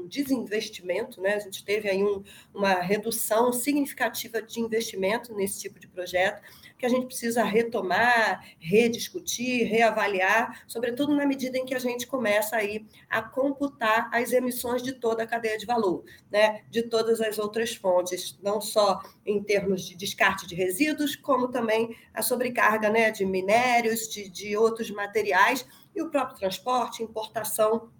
um 0.00 0.08
desinvestimento, 0.08 1.20
né? 1.20 1.34
A 1.34 1.38
gente 1.38 1.64
teve 1.64 1.88
aí 1.88 2.02
um, 2.02 2.22
uma 2.54 2.74
redução 2.74 3.52
significativa 3.52 4.40
de 4.42 4.60
investimento 4.60 5.34
nesse 5.34 5.60
tipo 5.60 5.78
de 5.78 5.88
projeto 5.88 6.42
que 6.80 6.86
a 6.86 6.88
gente 6.88 7.06
precisa 7.06 7.44
retomar, 7.44 8.42
rediscutir, 8.58 9.68
reavaliar, 9.68 10.64
sobretudo 10.66 11.14
na 11.14 11.26
medida 11.26 11.58
em 11.58 11.66
que 11.66 11.74
a 11.74 11.78
gente 11.78 12.06
começa 12.06 12.56
aí 12.56 12.86
a 13.08 13.20
computar 13.20 14.08
as 14.12 14.32
emissões 14.32 14.82
de 14.82 14.94
toda 14.94 15.22
a 15.22 15.26
cadeia 15.26 15.58
de 15.58 15.66
valor, 15.66 16.02
né? 16.32 16.62
de 16.70 16.82
todas 16.82 17.20
as 17.20 17.38
outras 17.38 17.74
fontes, 17.74 18.38
não 18.42 18.62
só 18.62 19.02
em 19.26 19.42
termos 19.42 19.82
de 19.82 19.94
descarte 19.94 20.46
de 20.46 20.54
resíduos, 20.54 21.14
como 21.14 21.48
também 21.48 21.94
a 22.14 22.22
sobrecarga 22.22 22.88
né? 22.88 23.10
de 23.10 23.26
minérios, 23.26 24.08
de, 24.08 24.30
de 24.30 24.56
outros 24.56 24.90
materiais, 24.90 25.66
e 25.94 26.00
o 26.00 26.08
próprio 26.08 26.38
transporte, 26.38 27.02
importação 27.02 27.90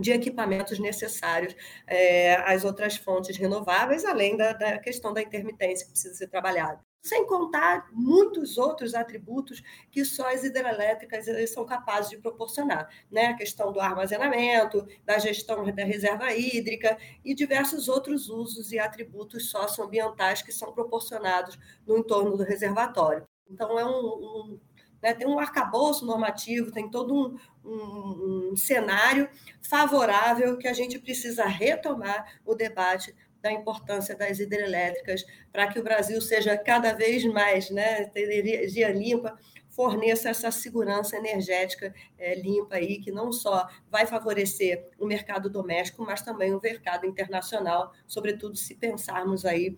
de 0.00 0.12
equipamentos 0.12 0.78
necessários 0.78 1.54
é, 1.86 2.36
às 2.36 2.64
outras 2.64 2.96
fontes 2.96 3.36
renováveis, 3.36 4.04
além 4.04 4.36
da, 4.36 4.52
da, 4.52 4.78
questão 4.78 5.12
da 5.12 5.22
intermitência 5.22 5.86
que 5.86 5.92
precisa 5.92 6.14
ser 6.14 6.28
trabalhada 6.28 6.80
sem 7.00 7.26
contar 7.26 7.88
muitos 7.92 8.58
outros 8.58 8.94
atributos 8.94 9.62
que 9.90 10.04
só 10.04 10.30
as 10.32 10.44
hidrelétricas 10.44 11.26
são 11.50 11.64
capazes 11.64 12.10
de 12.10 12.18
proporcionar, 12.18 12.88
né? 13.10 13.26
A 13.26 13.36
questão 13.36 13.72
do 13.72 13.80
armazenamento, 13.80 14.86
da 15.04 15.18
gestão 15.18 15.64
da 15.72 15.84
reserva 15.84 16.32
hídrica 16.34 16.98
e 17.24 17.34
diversos 17.34 17.88
outros 17.88 18.28
usos 18.28 18.72
e 18.72 18.78
atributos 18.78 19.50
socioambientais 19.50 20.42
que 20.42 20.52
são 20.52 20.72
proporcionados 20.72 21.58
no 21.86 21.98
entorno 21.98 22.36
do 22.36 22.42
reservatório. 22.42 23.26
Então, 23.50 23.78
é 23.78 23.84
um, 23.84 23.90
um 23.90 24.60
né, 25.02 25.14
tem 25.14 25.26
um 25.26 25.38
arcabouço 25.38 26.04
normativo, 26.04 26.72
tem 26.72 26.90
todo 26.90 27.14
um, 27.14 27.38
um, 27.64 28.50
um 28.52 28.56
cenário 28.56 29.28
favorável 29.62 30.56
que 30.56 30.68
a 30.68 30.72
gente 30.72 30.98
precisa 30.98 31.44
retomar 31.46 32.38
o 32.44 32.54
debate 32.54 33.14
da 33.40 33.52
importância 33.52 34.16
das 34.16 34.38
hidrelétricas 34.40 35.24
para 35.52 35.68
que 35.68 35.78
o 35.78 35.82
Brasil 35.82 36.20
seja 36.20 36.56
cada 36.56 36.92
vez 36.92 37.24
mais, 37.24 37.70
né, 37.70 38.10
energia 38.14 38.90
limpa, 38.90 39.38
forneça 39.70 40.28
essa 40.28 40.50
segurança 40.50 41.16
energética 41.16 41.94
é, 42.18 42.34
limpa 42.34 42.74
aí, 42.74 42.98
que 42.98 43.12
não 43.12 43.30
só 43.30 43.68
vai 43.88 44.06
favorecer 44.06 44.88
o 44.98 45.06
mercado 45.06 45.48
doméstico, 45.48 46.04
mas 46.04 46.20
também 46.20 46.52
o 46.52 46.60
mercado 46.60 47.06
internacional, 47.06 47.92
sobretudo 48.04 48.56
se 48.56 48.74
pensarmos 48.74 49.44
aí 49.44 49.76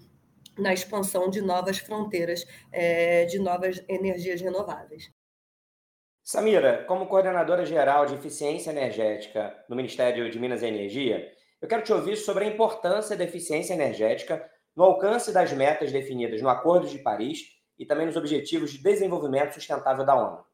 na 0.58 0.72
expansão 0.72 1.30
de 1.30 1.40
novas 1.40 1.78
fronteiras, 1.78 2.46
é, 2.72 3.24
de 3.24 3.38
novas 3.38 3.82
energias 3.88 4.40
renováveis. 4.40 5.10
Samira, 6.22 6.84
como 6.84 7.06
coordenadora 7.06 7.64
geral 7.64 8.06
de 8.06 8.14
eficiência 8.14 8.70
energética 8.70 9.56
no 9.68 9.74
Ministério 9.74 10.30
de 10.30 10.38
Minas 10.38 10.62
e 10.62 10.66
Energia, 10.66 11.32
eu 11.60 11.68
quero 11.68 11.82
te 11.82 11.92
ouvir 11.92 12.16
sobre 12.16 12.44
a 12.44 12.48
importância 12.48 13.16
da 13.16 13.24
eficiência 13.24 13.74
energética 13.74 14.48
no 14.76 14.84
alcance 14.84 15.32
das 15.32 15.52
metas 15.52 15.92
definidas 15.92 16.40
no 16.40 16.48
Acordo 16.48 16.86
de 16.86 16.98
Paris 16.98 17.40
e 17.78 17.84
também 17.84 18.06
nos 18.06 18.16
Objetivos 18.16 18.70
de 18.72 18.82
Desenvolvimento 18.82 19.54
Sustentável 19.54 20.04
da 20.04 20.14
ONU. 20.14 20.44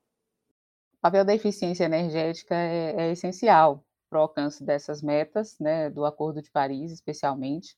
O 0.94 1.00
papel 1.00 1.24
da 1.24 1.34
eficiência 1.34 1.84
energética 1.84 2.54
é, 2.54 2.94
é 2.96 3.12
essencial 3.12 3.84
para 4.08 4.18
o 4.18 4.22
alcance 4.22 4.64
dessas 4.64 5.02
metas, 5.02 5.58
né, 5.58 5.90
do 5.90 6.04
Acordo 6.04 6.40
de 6.40 6.50
Paris, 6.50 6.92
especialmente. 6.92 7.76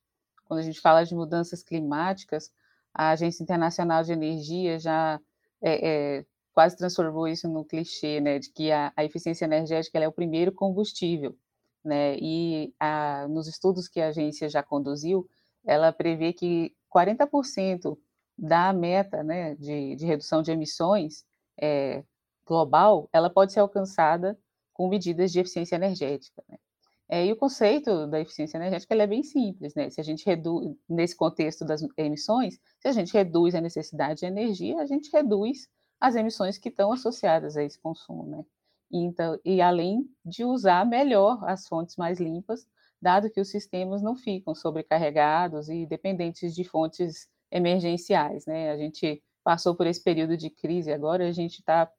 Quando 0.49 0.61
a 0.61 0.65
gente 0.65 0.81
fala 0.81 1.05
de 1.05 1.15
mudanças 1.15 1.63
climáticas, 1.63 2.51
a 2.93 3.11
Agência 3.11 3.43
Internacional 3.43 4.03
de 4.03 4.13
Energia 4.13 4.79
já 4.79 5.21
é, 5.63 6.19
é, 6.19 6.27
quase 6.55 6.77
transformou 6.77 7.29
isso 7.29 7.49
no 7.49 7.65
clichê, 7.65 8.21
né, 8.21 8.39
de 8.39 8.51
que 8.51 8.73
a, 8.73 8.93
a 8.97 9.05
eficiência 9.05 9.45
energética 9.45 9.99
é 9.99 10.09
o 10.09 10.13
primeiro 10.13 10.51
combustível 10.53 11.37
né? 11.85 12.17
E 12.19 12.75
a, 12.79 13.27
nos 13.29 13.47
estudos 13.47 13.89
que 13.89 14.01
a 14.01 14.09
agência 14.09 14.49
já 14.49 14.63
conduziu, 14.63 15.29
ela 15.65 15.93
prevê 15.93 16.33
que 16.33 16.75
40% 16.95 17.99
da 18.37 18.73
meta 18.73 19.23
né, 19.23 19.55
de, 19.57 19.97
de, 19.97 20.07
redução 20.07 20.43
de 20.43 20.53
emissões 20.53 21.25
é, 21.61 22.05
global, 22.47 23.09
ela 23.13 23.29
pode 23.29 23.53
ser 23.53 23.61
alcançada 23.61 24.39
com 24.73 24.89
medidas 24.89 25.33
de 25.33 25.41
eficiência 25.41 25.77
energética. 25.77 26.43
Né? 26.49 26.59
É, 27.09 27.25
e 27.27 27.33
o 27.33 27.37
conceito 27.37 28.07
da 28.07 28.21
eficiência 28.21 28.59
energética 28.59 28.95
é 28.95 29.07
bem 29.07 29.23
simples, 29.23 29.75
né? 29.75 29.89
Se 29.89 30.01
a 30.01 30.05
gente 30.05 30.27
reduz, 30.27 30.77
nesse 30.89 31.17
contexto 31.17 31.65
das 31.65 31.81
emissões, 31.97 32.61
se 32.79 32.89
a 32.89 32.93
gente 32.93 33.13
reduz 33.13 33.55
a 33.55 33.61
necessidade 33.61 34.21
de 34.21 34.27
energia, 34.27 34.81
a 34.81 34.87
gente 34.87 35.11
reduz 35.11 35.69
as 35.99 36.15
emissões 36.17 36.59
que 36.59 36.69
estão 36.69 36.93
associadas 36.93 37.57
a 37.57 37.65
esse 37.65 37.81
consumo, 37.81 38.27
né? 38.27 38.45
Então, 38.91 39.39
e 39.45 39.61
além 39.61 40.09
de 40.25 40.45
usar 40.45 40.87
melhor 40.87 41.43
as 41.45 41.67
fontes 41.67 41.97
mais 41.97 42.19
limpas, 42.21 42.67
dado 43.01 43.31
que 43.31 43.41
os 43.41 43.51
sistemas 43.51 44.03
não 44.03 44.17
ficam 44.17 44.55
sobrecarregados 44.55 45.69
e 45.69 45.87
dependentes 45.87 46.55
de 46.55 46.65
fontes 46.65 47.29
emergenciais. 47.51 48.47
Né? 48.47 48.71
A 48.71 48.77
gente 48.77 49.23
passou 49.45 49.75
por 49.75 49.87
esse 49.87 50.03
período 50.03 50.37
de 50.37 50.51
crise, 50.51 50.93
agora 50.93 51.29
a 51.29 51.33
gente 51.33 51.61
está 51.61 51.91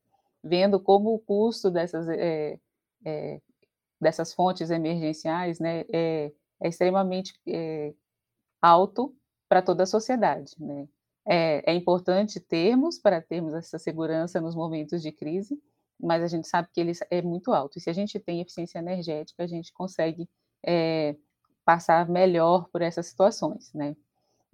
vendo 0.44 0.80
como 0.80 1.14
o 1.14 1.20
custo 1.20 1.72
dessas, 1.72 2.08
é, 2.10 2.60
é, 3.06 3.42
dessas 4.00 4.34
fontes 4.34 4.70
emergenciais 4.70 5.60
né, 5.60 5.86
é, 5.92 6.32
é 6.62 6.68
extremamente 6.68 7.34
alto 8.62 9.16
para 9.48 9.62
toda 9.62 9.84
a 9.84 9.88
sociedade. 9.88 10.54
Né? 10.60 10.88
É, 11.26 11.72
é 11.72 11.76
importante 11.76 12.40
termos 12.40 13.00
para 13.00 13.22
termos 13.22 13.54
essa 13.54 13.78
segurança 13.78 14.40
nos 14.40 14.56
momentos 14.56 15.02
de 15.02 15.12
crise, 15.12 15.62
mas 16.00 16.24
a 16.24 16.28
gente 16.28 16.48
sabe 16.48 16.70
que 16.74 16.80
ele 16.80 16.94
é 17.10 17.22
muito 17.22 17.52
alto. 17.52 17.78
E 17.78 17.82
se 17.82 17.90
a 17.90 17.94
gente 17.94 18.20
tem 18.20 18.42
eficiência 18.42 18.80
energética, 18.80 19.44
a 19.44 19.48
gente 19.48 19.74
consegue 19.74 20.30
é, 20.66 21.16
passar 21.66 22.08
melhor 22.08 22.70
por 22.70 22.82
essas 22.82 23.08
situações, 23.08 23.72
né? 23.74 23.96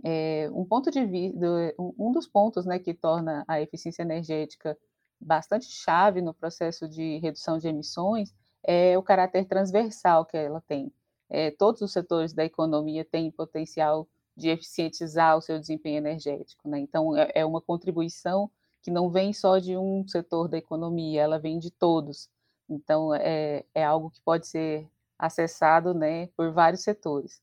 É, 0.04 0.50
um 0.52 0.66
ponto 0.66 0.92
de 0.92 1.06
vista, 1.06 1.40
um 1.80 2.12
dos 2.12 2.28
pontos, 2.28 2.66
né, 2.66 2.78
que 2.78 2.94
torna 2.94 3.46
a 3.48 3.62
eficiência 3.62 4.02
energética 4.02 4.78
bastante 5.20 5.68
chave 5.68 6.22
no 6.22 6.34
processo 6.34 6.90
de 6.90 7.18
redução 7.20 7.58
de 7.58 7.70
emissões 7.70 8.34
é 8.65 8.98
o 8.98 9.03
caráter 9.03 9.45
transversal 9.45 10.25
que 10.25 10.38
ela 10.38 10.62
tem. 10.62 10.91
É, 11.29 11.51
todos 11.51 11.81
os 11.81 11.91
setores 11.91 12.34
da 12.34 12.45
economia 12.45 13.05
têm 13.05 13.31
potencial 13.31 14.07
de 14.36 14.50
eficientizar 14.50 15.38
o 15.38 15.41
seu 15.41 15.60
desempenho 15.60 15.98
energético, 15.98 16.67
né? 16.67 16.79
Então 16.79 17.15
é, 17.15 17.31
é 17.36 17.45
uma 17.45 17.62
contribuição 17.62 18.50
que 18.86 18.91
não 18.91 19.10
vem 19.10 19.34
só 19.34 19.57
de 19.57 19.75
um 19.75 20.07
setor 20.07 20.48
da 20.48 20.60
economia, 20.60 21.24
ela 21.24 21.39
vem 21.39 21.57
de 21.57 21.72
todos. 21.72 22.29
Então, 22.69 23.15
é, 23.15 23.63
é 23.74 23.84
algo 23.84 24.12
que 24.12 24.22
pode 24.22 24.45
ser 24.45 24.88
acessado 25.17 25.93
né, 25.93 26.27
por 26.38 26.51
vários 26.51 26.84
setores. 26.84 27.41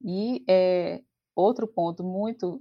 E 0.00 0.44
é, 0.46 1.02
outro 1.34 1.66
ponto 1.66 2.04
muito 2.04 2.60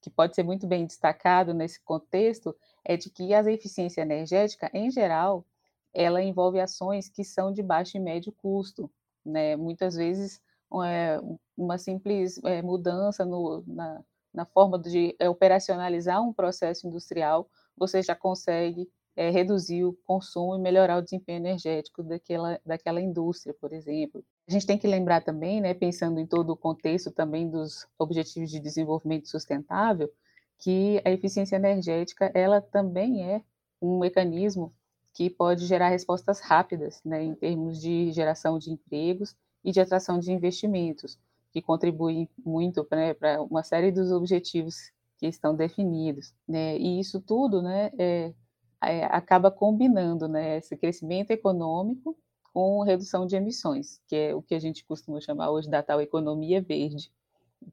que 0.00 0.10
pode 0.10 0.36
ser 0.36 0.44
muito 0.44 0.68
bem 0.68 0.86
destacado 0.86 1.52
nesse 1.52 1.80
contexto 1.80 2.54
é 2.84 2.96
de 2.96 3.10
que 3.10 3.34
a 3.34 3.40
eficiência 3.50 4.02
energética, 4.02 4.70
em 4.72 4.88
geral, 4.88 5.44
ela 5.92 6.22
envolve 6.22 6.60
ações 6.60 7.08
que 7.08 7.24
são 7.24 7.52
de 7.52 7.62
baixo 7.62 7.96
e 7.96 8.00
médio 8.00 8.32
custo. 8.32 8.90
Né? 9.24 9.56
Muitas 9.56 9.94
vezes, 9.94 10.40
é, 10.84 11.20
uma 11.56 11.78
simples 11.78 12.42
é, 12.44 12.62
mudança 12.62 13.24
no, 13.24 13.62
na, 13.66 14.02
na 14.32 14.44
forma 14.46 14.78
de 14.78 15.14
é, 15.18 15.28
operacionalizar 15.28 16.22
um 16.22 16.32
processo 16.32 16.86
industrial, 16.86 17.48
você 17.76 18.02
já 18.02 18.14
consegue 18.14 18.88
é, 19.14 19.30
reduzir 19.30 19.84
o 19.84 19.92
consumo 20.04 20.56
e 20.56 20.58
melhorar 20.58 20.98
o 20.98 21.02
desempenho 21.02 21.36
energético 21.36 22.02
daquela, 22.02 22.58
daquela 22.64 23.00
indústria, 23.00 23.54
por 23.60 23.72
exemplo. 23.72 24.24
A 24.48 24.52
gente 24.52 24.66
tem 24.66 24.78
que 24.78 24.86
lembrar 24.86 25.22
também, 25.22 25.60
né, 25.60 25.74
pensando 25.74 26.18
em 26.18 26.26
todo 26.26 26.50
o 26.50 26.56
contexto 26.56 27.10
também 27.10 27.48
dos 27.48 27.86
Objetivos 27.98 28.50
de 28.50 28.58
Desenvolvimento 28.58 29.28
Sustentável, 29.28 30.10
que 30.58 31.02
a 31.04 31.10
eficiência 31.10 31.56
energética 31.56 32.30
ela 32.34 32.60
também 32.60 33.28
é 33.28 33.42
um 33.80 33.98
mecanismo 33.98 34.72
que 35.14 35.28
pode 35.28 35.66
gerar 35.66 35.88
respostas 35.88 36.40
rápidas, 36.40 37.00
né, 37.04 37.22
em 37.22 37.34
termos 37.34 37.80
de 37.80 38.12
geração 38.12 38.58
de 38.58 38.70
empregos 38.70 39.36
e 39.64 39.70
de 39.70 39.80
atração 39.80 40.18
de 40.18 40.32
investimentos 40.32 41.18
que 41.52 41.60
contribuem 41.60 42.28
muito 42.44 42.86
né, 42.90 43.12
para 43.12 43.42
uma 43.42 43.62
série 43.62 43.92
dos 43.92 44.10
objetivos 44.10 44.90
que 45.18 45.26
estão 45.26 45.54
definidos. 45.54 46.34
Né? 46.48 46.78
E 46.78 46.98
isso 46.98 47.20
tudo 47.20 47.60
né, 47.60 47.90
é, 47.98 48.32
é, 48.82 49.04
acaba 49.04 49.50
combinando 49.50 50.26
né, 50.26 50.58
esse 50.58 50.76
crescimento 50.76 51.30
econômico 51.30 52.16
com 52.52 52.82
redução 52.82 53.26
de 53.26 53.36
emissões, 53.36 54.00
que 54.06 54.16
é 54.16 54.34
o 54.34 54.42
que 54.42 54.54
a 54.54 54.58
gente 54.58 54.84
costuma 54.84 55.20
chamar 55.20 55.50
hoje 55.50 55.68
da 55.68 55.82
tal 55.82 56.00
economia 56.00 56.60
verde, 56.60 57.12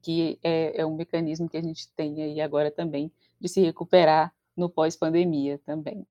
que 0.02 0.38
é, 0.42 0.80
é 0.80 0.86
um 0.86 0.94
mecanismo 0.94 1.48
que 1.48 1.56
a 1.56 1.62
gente 1.62 1.90
tem 1.94 2.22
aí 2.22 2.40
agora 2.40 2.70
também 2.70 3.10
de 3.40 3.48
se 3.48 3.60
recuperar 3.60 4.32
no 4.56 4.68
pós-pandemia 4.68 5.58
também. 5.64 6.06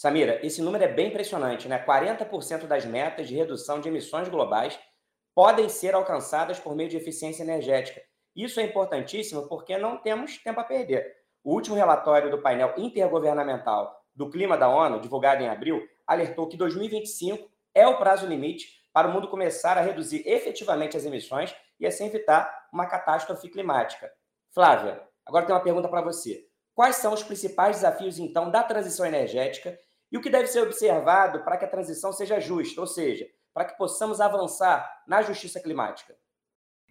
Samira, 0.00 0.40
esse 0.42 0.62
número 0.62 0.82
é 0.82 0.88
bem 0.88 1.08
impressionante, 1.08 1.68
né? 1.68 1.78
40% 1.86 2.66
das 2.66 2.86
metas 2.86 3.28
de 3.28 3.36
redução 3.36 3.82
de 3.82 3.88
emissões 3.90 4.30
globais 4.30 4.80
podem 5.34 5.68
ser 5.68 5.94
alcançadas 5.94 6.58
por 6.58 6.74
meio 6.74 6.88
de 6.88 6.96
eficiência 6.96 7.42
energética. 7.42 8.00
Isso 8.34 8.58
é 8.60 8.62
importantíssimo 8.62 9.46
porque 9.46 9.76
não 9.76 9.98
temos 9.98 10.38
tempo 10.38 10.58
a 10.58 10.64
perder. 10.64 11.06
O 11.44 11.52
último 11.52 11.76
relatório 11.76 12.30
do 12.30 12.40
painel 12.40 12.72
intergovernamental 12.78 13.94
do 14.14 14.30
clima 14.30 14.56
da 14.56 14.70
ONU, 14.70 15.02
divulgado 15.02 15.42
em 15.42 15.50
abril, 15.50 15.86
alertou 16.06 16.48
que 16.48 16.56
2025 16.56 17.50
é 17.74 17.86
o 17.86 17.98
prazo 17.98 18.26
limite 18.26 18.68
para 18.94 19.06
o 19.06 19.12
mundo 19.12 19.28
começar 19.28 19.76
a 19.76 19.82
reduzir 19.82 20.26
efetivamente 20.26 20.96
as 20.96 21.04
emissões 21.04 21.54
e 21.78 21.86
assim 21.86 22.06
evitar 22.06 22.50
uma 22.72 22.86
catástrofe 22.86 23.50
climática. 23.50 24.10
Flávia, 24.54 25.06
agora 25.26 25.44
tem 25.44 25.54
uma 25.54 25.62
pergunta 25.62 25.90
para 25.90 26.00
você. 26.00 26.46
Quais 26.74 26.96
são 26.96 27.12
os 27.12 27.22
principais 27.22 27.76
desafios, 27.76 28.18
então, 28.18 28.50
da 28.50 28.62
transição 28.62 29.04
energética 29.04 29.78
e 30.10 30.16
o 30.16 30.20
que 30.20 30.30
deve 30.30 30.48
ser 30.48 30.60
observado 30.60 31.44
para 31.44 31.56
que 31.56 31.64
a 31.64 31.68
transição 31.68 32.12
seja 32.12 32.40
justa, 32.40 32.80
ou 32.80 32.86
seja, 32.86 33.28
para 33.52 33.64
que 33.64 33.76
possamos 33.76 34.20
avançar 34.20 35.02
na 35.06 35.22
justiça 35.22 35.60
climática? 35.60 36.16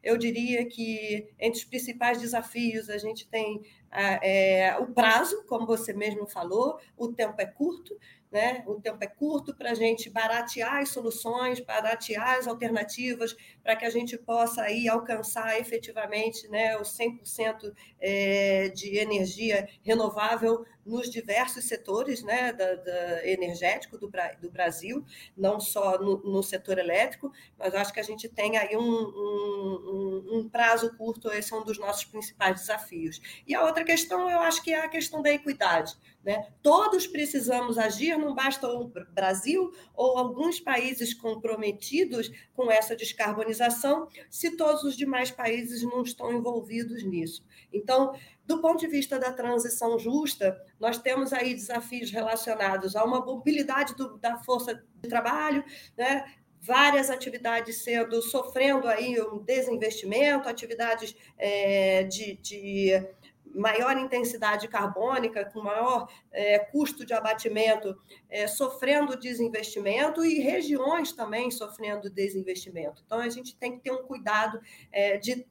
Eu 0.02 0.18
diria 0.18 0.66
que 0.66 1.30
entre 1.38 1.60
os 1.60 1.66
principais 1.66 2.22
desafios 2.22 2.90
a 2.90 2.98
gente 2.98 3.28
tem 3.28 3.62
é, 3.92 4.78
o 4.80 4.88
prazo, 4.88 5.44
como 5.46 5.66
você 5.66 5.92
mesmo 5.92 6.26
falou, 6.26 6.80
o 6.98 7.12
tempo 7.12 7.36
é 7.40 7.46
curto, 7.46 7.98
né? 8.32 8.64
O 8.68 8.76
tempo 8.76 8.98
é 9.02 9.08
curto 9.08 9.56
para 9.56 9.72
a 9.72 9.74
gente 9.74 10.10
baratear 10.10 10.78
as 10.78 10.90
soluções, 10.90 11.60
baratear 11.60 12.38
as 12.38 12.48
alternativas, 12.48 13.36
para 13.64 13.76
que 13.76 13.86
a 13.86 13.90
gente 13.90 14.18
possa 14.18 14.62
aí 14.62 14.88
alcançar 14.88 15.60
efetivamente 15.60 16.48
né, 16.48 16.78
os 16.78 16.96
100% 16.98 17.74
é, 18.00 18.70
de 18.70 18.98
energia 18.98 19.68
renovável 19.84 20.66
nos 20.86 21.10
diversos 21.10 21.66
setores 21.66 22.24
né, 22.24 22.52
da, 22.52 22.76
da 22.76 23.28
energético 23.28 23.98
do, 23.98 24.10
do, 24.42 24.50
Brasil, 24.50 25.06
não 25.38 25.60
só 25.60 26.00
no, 26.00 26.18
no, 26.24 26.42
setor 26.42 26.80
elétrico, 26.80 27.32
mas 27.58 27.76
acho 27.76 27.94
que 27.94 28.00
a 28.00 28.04
gente 28.04 28.28
tem 28.28 28.58
aí 28.58 28.76
um, 28.76 28.82
um, 28.82 30.30
um, 30.34 30.50
prazo 30.50 30.96
curto, 30.98 31.32
esse 31.32 31.54
é 31.54 31.58
um 31.58 31.64
dos 31.64 31.78
nossos 31.78 32.06
principais 32.06 32.62
desafios. 32.62 33.22
E 33.46 33.54
a 33.54 33.64
outra 33.64 33.84
questão, 33.84 34.30
eu 34.30 34.40
acho 34.40 34.64
que 34.64 34.74
é 34.74 34.80
a 34.80 34.90
questão 34.90 35.22
da 35.22 35.32
equidade. 35.32 35.96
Né? 36.24 36.52
Todos 36.62 37.08
precisamos 37.08 37.78
agir, 37.78 38.18
não 38.20 38.36
basta 38.36 38.68
o 38.68 38.92
Brasil 39.14 39.72
ou 39.96 40.18
alguns 40.18 40.60
países 40.60 41.14
comprometidos 41.14 42.32
com 42.54 42.70
essa 42.72 42.96
descarbonização, 42.96 44.08
se 44.30 44.56
todos 44.56 44.84
os 44.84 44.96
demais 44.96 45.32
países 45.32 45.82
não 45.84 46.04
estão 46.04 46.32
envolvidos 46.32 47.04
nisso. 47.04 47.44
Então, 47.72 48.14
do 48.46 48.62
ponto 48.62 48.80
de 48.80 48.88
vista 48.88 49.20
da 49.20 49.32
transição 49.32 49.98
justa, 49.98 50.60
nós 50.80 50.98
temos 50.98 51.34
aí 51.34 51.54
desafios 51.54 52.12
relacionados 52.12 52.96
a 52.96 53.04
uma 53.04 53.24
mobilidade 53.24 53.96
do, 53.96 54.18
da 54.18 54.38
força 54.38 54.84
de 55.02 55.10
trabalho, 55.10 55.64
né? 55.98 56.26
várias 56.62 57.10
atividades 57.10 57.84
sendo 57.84 58.22
sofrendo 58.22 58.88
aí 58.88 59.20
um 59.22 59.40
desinvestimento, 59.40 60.50
atividades 60.50 61.16
é, 61.38 62.04
de, 62.04 62.36
de, 62.42 63.08
maior 63.54 63.98
intensidade 63.98 64.68
carbônica, 64.68 65.46
com 65.46 65.62
maior 65.62 66.08
é, 66.32 66.60
custo 66.60 67.06
de 67.06 67.14
abatimento, 67.14 67.96
é, 68.30 68.48
sofrendo 68.48 69.18
desinvestimento 69.18 70.24
e 70.24 70.40
regiões 70.40 71.12
também 71.12 71.52
sofrendo 71.52 72.10
desinvestimento. 72.10 73.02
Então, 73.06 73.20
a 73.20 73.30
gente 73.30 73.56
tem 73.56 73.74
que 73.74 73.84
ter 73.84 73.92
um 73.92 74.04
cuidado 74.04 74.60
é, 74.92 75.18
de 75.18 75.46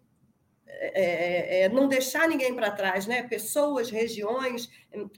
é, 0.71 1.61
é, 1.61 1.63
é, 1.63 1.69
não 1.71 1.89
deixar 1.89 2.29
ninguém 2.29 2.55
para 2.55 2.71
trás, 2.71 3.07
né? 3.07 3.23
Pessoas, 3.23 3.91
regiões, 3.91 4.69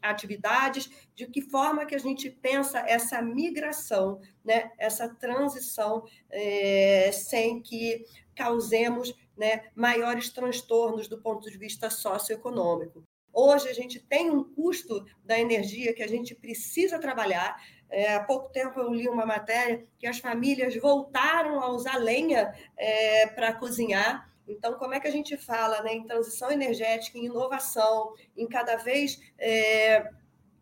atividades, 0.00 0.88
de 1.14 1.26
que 1.26 1.42
forma 1.42 1.84
que 1.84 1.94
a 1.94 1.99
gente 1.99 2.30
pensa 2.30 2.78
essa 2.87 3.20
migração, 3.20 4.20
né? 4.44 4.70
Essa 4.78 5.08
transição 5.08 6.04
sem 7.12 7.60
que 7.60 8.04
causemos 8.34 9.12
né, 9.40 9.64
maiores 9.75 10.28
transtornos 10.28 11.09
do 11.09 11.18
ponto 11.18 11.50
de 11.50 11.56
vista 11.56 11.88
socioeconômico. 11.88 13.02
Hoje 13.32 13.68
a 13.68 13.73
gente 13.73 13.99
tem 13.99 14.30
um 14.30 14.44
custo 14.44 15.04
da 15.25 15.38
energia 15.38 15.94
que 15.94 16.02
a 16.02 16.09
gente 16.09 16.35
precisa 16.35 16.99
trabalhar. 16.99 17.56
É, 17.88 18.14
há 18.14 18.23
pouco 18.23 18.50
tempo 18.50 18.78
eu 18.78 18.92
li 18.92 19.09
uma 19.09 19.25
matéria 19.25 19.87
que 19.99 20.06
as 20.06 20.18
famílias 20.18 20.76
voltaram 20.76 21.59
a 21.61 21.70
usar 21.70 21.97
lenha 21.97 22.52
é, 22.76 23.26
para 23.28 23.54
cozinhar 23.54 24.30
então, 24.50 24.75
como 24.75 24.94
é 24.94 25.00
que 25.00 25.06
a 25.06 25.12
gente 25.12 25.37
fala 25.37 25.80
né, 25.82 25.94
em 25.94 26.04
transição 26.04 26.50
energética, 26.50 27.16
em 27.16 27.26
inovação, 27.26 28.14
em 28.37 28.49
cada 28.49 28.76
vez 28.76 29.20
é, 29.38 30.11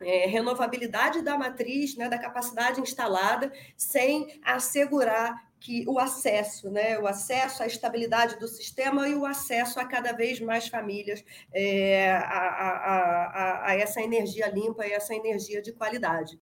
é, 0.00 0.26
renovabilidade 0.26 1.22
da 1.22 1.38
matriz, 1.38 1.96
né, 1.96 2.08
da 2.08 2.18
capacidade 2.18 2.80
instalada, 2.80 3.50
sem 3.76 4.40
assegurar 4.44 5.47
que 5.60 5.84
o 5.88 5.98
acesso, 5.98 6.70
né, 6.70 6.98
o 6.98 7.06
acesso 7.06 7.62
à 7.62 7.66
estabilidade 7.66 8.38
do 8.38 8.48
sistema 8.48 9.08
e 9.08 9.14
o 9.14 9.26
acesso 9.26 9.78
a 9.80 9.84
cada 9.84 10.12
vez 10.12 10.40
mais 10.40 10.68
famílias 10.68 11.24
é, 11.52 12.12
a, 12.12 12.20
a, 12.20 13.24
a, 13.26 13.70
a 13.70 13.74
essa 13.76 14.00
energia 14.00 14.48
limpa 14.48 14.86
e 14.86 14.92
essa 14.92 15.14
energia 15.14 15.60
de 15.60 15.72
qualidade. 15.72 16.40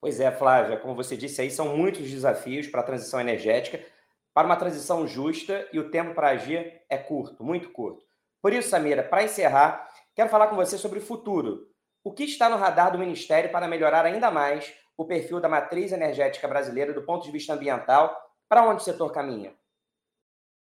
Pois 0.00 0.18
é, 0.18 0.30
Flávia, 0.30 0.78
como 0.78 0.94
você 0.94 1.16
disse 1.16 1.42
aí, 1.42 1.50
são 1.50 1.76
muitos 1.76 2.10
desafios 2.10 2.66
para 2.66 2.80
a 2.80 2.84
transição 2.84 3.20
energética 3.20 3.84
para 4.32 4.46
uma 4.46 4.56
transição 4.56 5.06
justa 5.06 5.68
e 5.72 5.78
o 5.78 5.90
tempo 5.90 6.14
para 6.14 6.28
agir 6.28 6.82
é 6.88 6.96
curto, 6.96 7.42
muito 7.42 7.70
curto. 7.70 8.04
Por 8.40 8.52
isso, 8.52 8.70
Samira, 8.70 9.02
para 9.02 9.24
encerrar, 9.24 9.88
quero 10.14 10.30
falar 10.30 10.46
com 10.48 10.56
você 10.56 10.78
sobre 10.78 10.98
o 10.98 11.02
futuro. 11.02 11.66
O 12.02 12.12
que 12.12 12.24
está 12.24 12.48
no 12.48 12.56
radar 12.56 12.90
do 12.90 12.98
Ministério 12.98 13.50
para 13.50 13.68
melhorar 13.68 14.06
ainda 14.06 14.30
mais 14.30 14.72
o 14.96 15.04
perfil 15.04 15.40
da 15.40 15.48
matriz 15.48 15.92
energética 15.92 16.48
brasileira 16.48 16.94
do 16.94 17.02
ponto 17.02 17.24
de 17.24 17.30
vista 17.30 17.52
ambiental? 17.52 18.16
Para 18.50 18.68
onde 18.68 18.82
o 18.82 18.84
setor 18.84 19.12
caminha? 19.12 19.54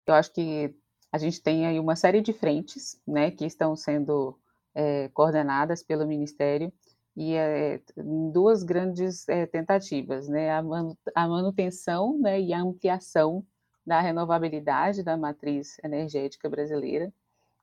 Eu 0.08 0.16
acho 0.16 0.34
que 0.34 0.76
a 1.12 1.20
gente 1.20 1.40
tem 1.40 1.68
aí 1.68 1.80
uma 1.80 1.96
série 1.96 2.20
de 2.20 2.34
frentes 2.34 3.00
né, 3.08 3.30
que 3.30 3.46
estão 3.46 3.76
sendo 3.76 4.40
é, 4.74 5.08
coordenadas 5.10 5.84
pelo 5.84 6.08
Ministério 6.08 6.74
e 7.16 7.36
é, 7.36 7.80
duas 8.34 8.64
grandes 8.64 9.30
é, 9.30 9.46
tentativas, 9.46 10.28
né, 10.28 10.50
a, 10.50 11.28
manutenção 11.28 12.18
né, 12.18 12.42
e 12.42 12.52
a 12.52 12.60
ampliação 12.60 13.46
da 13.86 14.02
renovabilidade 14.02 15.04
da 15.04 15.16
matriz 15.16 15.78
energética 15.84 16.50
brasileira 16.50 17.14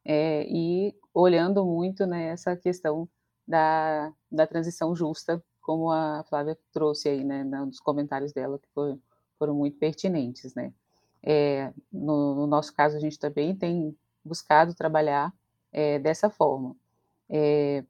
é, 0.04 0.46
e 0.48 0.94
olhando 1.12 1.64
muito 1.64 2.06
né, 2.06 2.36
questão 2.62 3.08
da, 3.44 4.12
da 4.30 4.46
transição 4.46 4.94
justa, 4.94 5.42
como 5.60 5.90
a 5.90 6.22
Flávia 6.28 6.56
trouxe 6.72 7.08
aí, 7.08 7.24
né, 7.24 7.42
nos 7.42 7.80
comentários 7.80 8.32
dela, 8.32 8.56
que 8.56 8.68
foram, 8.72 9.00
foram 9.42 9.56
muito 9.56 9.76
pertinentes, 9.76 10.54
né. 10.54 10.72
É, 11.20 11.72
no, 11.92 12.36
no, 12.36 12.46
nosso 12.46 12.72
caso, 12.72 12.96
a 12.96 13.00
gente 13.00 13.18
também 13.18 13.56
tem 13.56 13.96
buscado 14.24 14.72
trabalhar 14.72 15.34
é, 15.72 15.98
dessa 15.98 16.30
forma. 16.30 16.76
É, 17.28 17.84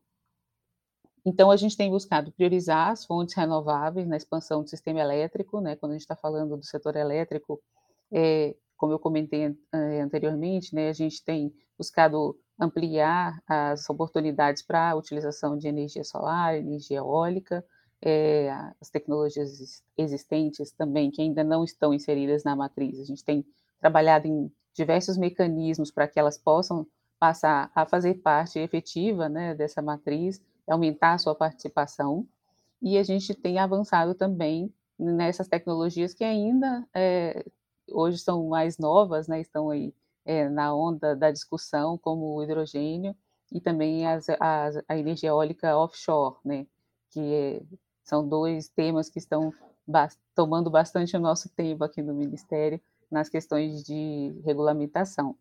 então, 1.26 1.50
a 1.50 1.56
gente 1.58 1.76
tem 1.76 1.90
buscado 1.90 2.32
priorizar 2.32 2.88
as 2.88 3.04
fontes 3.04 3.34
renováveis 3.34 4.08
na 4.08 4.16
expansão 4.16 4.62
do 4.62 4.70
sistema 4.70 5.00
elétrico, 5.00 5.60
né, 5.60 5.76
quando 5.76 5.92
a 5.92 5.94
gente 5.96 6.02
está 6.02 6.16
falando 6.16 6.56
do 6.56 6.64
setor 6.64 6.96
elétrico, 6.96 7.60
é, 8.10 8.56
como 8.74 8.94
eu 8.94 8.98
comentei 8.98 9.54
é, 9.72 10.00
anteriormente, 10.00 10.74
né, 10.74 10.88
a 10.88 10.94
gente 10.94 11.22
tem 11.22 11.52
buscado 11.76 12.34
ampliar 12.58 13.42
as 13.46 13.90
oportunidades 13.90 14.62
para 14.62 14.90
a 14.90 14.94
utilização 14.94 15.58
de 15.58 15.68
energia 15.68 16.02
solar, 16.02 16.56
energia 16.56 16.98
eólica, 16.98 17.62
é, 18.02 18.50
as 18.80 18.90
tecnologias 18.90 19.82
existentes 19.96 20.72
também, 20.72 21.10
que 21.10 21.22
ainda 21.22 21.44
não 21.44 21.62
estão 21.62 21.94
inseridas 21.94 22.42
na 22.42 22.56
matriz. 22.56 22.98
A 22.98 23.04
gente 23.04 23.24
tem 23.24 23.46
trabalhado 23.80 24.26
em 24.26 24.50
diversos 24.74 25.16
mecanismos 25.16 25.90
para 25.90 26.08
que 26.08 26.18
elas 26.18 26.36
possam 26.36 26.86
passar 27.18 27.70
a 27.74 27.86
fazer 27.86 28.14
parte 28.14 28.58
efetiva 28.58 29.28
né, 29.28 29.54
dessa 29.54 29.80
matriz, 29.80 30.42
aumentar 30.66 31.14
a 31.14 31.18
sua 31.18 31.34
participação. 31.34 32.26
E 32.80 32.98
a 32.98 33.04
gente 33.04 33.32
tem 33.34 33.60
avançado 33.60 34.14
também 34.14 34.72
nessas 34.98 35.46
tecnologias 35.46 36.12
que 36.12 36.24
ainda 36.24 36.84
é, 36.92 37.44
hoje 37.88 38.18
são 38.18 38.48
mais 38.48 38.78
novas, 38.78 39.28
né, 39.28 39.40
estão 39.40 39.70
aí 39.70 39.94
é, 40.24 40.48
na 40.48 40.74
onda 40.74 41.14
da 41.14 41.30
discussão, 41.30 41.96
como 41.96 42.34
o 42.34 42.42
hidrogênio 42.42 43.14
e 43.52 43.60
também 43.60 44.06
as, 44.06 44.26
as, 44.40 44.82
a 44.88 44.96
energia 44.96 45.28
eólica 45.28 45.76
offshore, 45.76 46.36
né, 46.44 46.66
que 47.10 47.20
é, 47.20 47.62
são 48.02 48.26
dois 48.26 48.68
temas 48.68 49.08
que 49.08 49.18
estão 49.18 49.52
tomando 50.34 50.70
bastante 50.70 51.16
o 51.16 51.20
nosso 51.20 51.48
tempo 51.50 51.84
aqui 51.84 52.02
no 52.02 52.14
Ministério 52.14 52.80
nas 53.10 53.28
questões 53.28 53.82
de 53.82 54.34
regulamentação. 54.44 55.36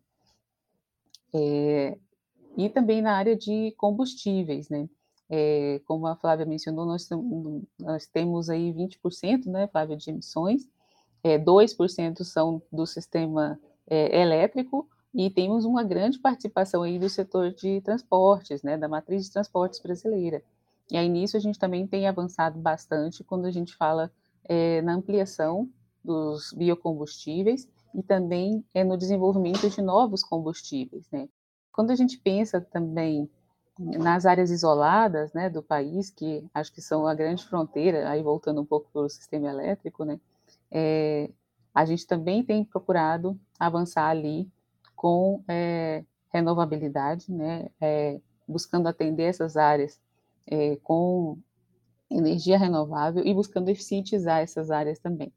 É, 1.34 1.96
e 2.56 2.68
também 2.68 3.00
na 3.00 3.16
área 3.16 3.34
de 3.34 3.72
combustíveis, 3.78 4.68
né? 4.68 4.88
É, 5.30 5.80
como 5.86 6.06
a 6.06 6.14
Flávia 6.14 6.44
mencionou, 6.44 6.84
nós, 6.84 7.08
nós 7.80 8.06
temos 8.06 8.50
aí 8.50 8.70
20%, 8.70 9.46
né, 9.46 9.66
Flávia, 9.66 9.96
de 9.96 10.10
emissões, 10.10 10.68
é, 11.24 11.38
2% 11.38 12.22
são 12.22 12.60
do 12.70 12.84
sistema 12.86 13.58
é, 13.88 14.20
elétrico 14.20 14.86
e 15.14 15.30
temos 15.30 15.64
uma 15.64 15.82
grande 15.82 16.18
participação 16.18 16.82
aí 16.82 16.98
do 16.98 17.08
setor 17.08 17.50
de 17.54 17.80
transportes, 17.80 18.62
né, 18.62 18.76
da 18.76 18.88
matriz 18.88 19.24
de 19.24 19.32
transportes 19.32 19.80
brasileira. 19.80 20.42
E 20.90 20.96
aí 20.96 21.08
nisso 21.08 21.36
a 21.36 21.40
gente 21.40 21.58
também 21.58 21.86
tem 21.86 22.06
avançado 22.06 22.58
bastante 22.58 23.24
quando 23.24 23.46
a 23.46 23.50
gente 23.50 23.74
fala 23.74 24.10
é, 24.44 24.82
na 24.82 24.94
ampliação 24.94 25.68
dos 26.04 26.52
biocombustíveis 26.52 27.68
e 27.94 28.02
também 28.02 28.64
é, 28.74 28.82
no 28.82 28.96
desenvolvimento 28.96 29.68
de 29.68 29.80
novos 29.80 30.22
combustíveis, 30.22 31.06
né. 31.10 31.28
Quando 31.72 31.90
a 31.90 31.94
gente 31.94 32.18
pensa 32.18 32.60
também 32.60 33.30
nas 33.78 34.26
áreas 34.26 34.50
isoladas, 34.50 35.32
né, 35.32 35.48
do 35.48 35.62
país, 35.62 36.10
que 36.10 36.44
acho 36.52 36.72
que 36.72 36.82
são 36.82 37.06
a 37.06 37.14
grande 37.14 37.44
fronteira, 37.44 38.08
aí 38.08 38.22
voltando 38.22 38.60
um 38.60 38.66
pouco 38.66 38.90
para 38.92 39.02
o 39.02 39.08
sistema 39.08 39.48
elétrico, 39.48 40.04
né, 40.04 40.20
é, 40.70 41.30
a 41.74 41.84
gente 41.84 42.06
também 42.06 42.44
tem 42.44 42.64
procurado 42.64 43.38
avançar 43.58 44.08
ali 44.08 44.50
com 44.94 45.42
é, 45.48 46.04
renovabilidade, 46.32 47.32
né, 47.32 47.68
é, 47.80 48.20
buscando 48.46 48.88
atender 48.88 49.24
essas 49.24 49.56
áreas 49.56 49.98
é, 50.46 50.76
com 50.76 51.38
energia 52.10 52.58
renovável 52.58 53.24
e 53.24 53.32
buscando 53.32 53.68
eficientizar 53.68 54.40
essas 54.40 54.70
áreas 54.70 54.98
também. 54.98 55.32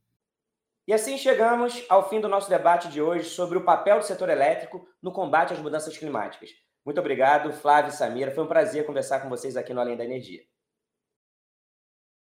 E 0.88 0.94
assim 0.94 1.18
chegamos 1.18 1.84
ao 1.90 2.08
fim 2.10 2.22
do 2.22 2.30
nosso 2.30 2.50
debate 2.50 2.90
de 2.90 3.02
hoje 3.02 3.30
sobre 3.30 3.58
o 3.58 3.66
papel 3.66 3.98
do 3.98 4.06
setor 4.06 4.30
elétrico 4.30 4.88
no 5.02 5.12
combate 5.12 5.54
às 5.54 5.60
mudanças 5.60 5.98
climáticas. 5.98 6.52
Muito 6.86 7.00
obrigado, 7.00 7.52
Flávio 7.54 7.90
e 7.90 7.94
Samira. 7.94 8.32
Foi 8.32 8.44
um 8.44 8.48
prazer 8.48 8.86
conversar 8.86 9.20
com 9.20 9.30
vocês 9.30 9.58
aqui 9.58 9.74
no 9.74 9.80
Além 9.80 9.98
da 9.98 10.06
Energia. 10.06 10.44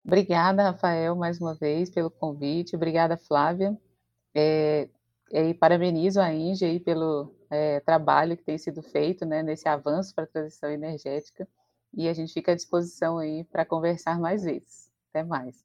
Obrigada, 0.02 0.70
Rafael, 0.70 1.14
mais 1.14 1.38
uma 1.40 1.54
vez 1.54 1.90
pelo 1.90 2.10
convite. 2.10 2.74
Obrigada, 2.74 3.18
Flávia. 3.18 3.76
É, 4.34 4.88
e 5.30 5.52
parabenizo 5.52 6.20
a 6.20 6.32
Inge 6.32 6.64
aí 6.64 6.80
pelo 6.80 7.34
é, 7.50 7.80
trabalho 7.80 8.36
que 8.36 8.44
tem 8.44 8.56
sido 8.56 8.82
feito 8.82 9.26
né, 9.26 9.42
nesse 9.42 9.68
avanço 9.68 10.14
para 10.14 10.24
a 10.24 10.26
transição 10.26 10.70
energética. 10.70 11.46
E 11.96 12.08
a 12.08 12.12
gente 12.12 12.32
fica 12.32 12.52
à 12.52 12.54
disposição 12.54 13.18
aí 13.18 13.44
para 13.44 13.64
conversar 13.64 14.18
mais 14.18 14.42
vezes. 14.42 14.90
Até 15.10 15.22
mais. 15.22 15.64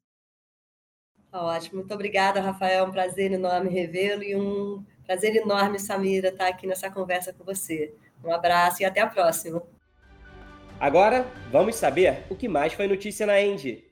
Ótimo, 1.32 1.80
muito 1.80 1.94
obrigada, 1.94 2.40
Rafael. 2.40 2.86
Um 2.86 2.90
prazer 2.90 3.32
enorme 3.32 3.70
revê-lo 3.70 4.22
e 4.22 4.34
um 4.34 4.84
prazer 5.04 5.36
enorme, 5.36 5.78
Samira, 5.78 6.28
estar 6.28 6.48
aqui 6.48 6.66
nessa 6.66 6.90
conversa 6.90 7.32
com 7.32 7.44
você. 7.44 7.94
Um 8.24 8.32
abraço 8.32 8.82
e 8.82 8.84
até 8.84 9.00
a 9.00 9.06
próxima. 9.06 9.62
Agora, 10.78 11.26
vamos 11.50 11.76
saber 11.76 12.24
o 12.30 12.36
que 12.36 12.48
mais 12.48 12.72
foi 12.72 12.86
notícia 12.86 13.26
na 13.26 13.40
Engie. 13.40 13.90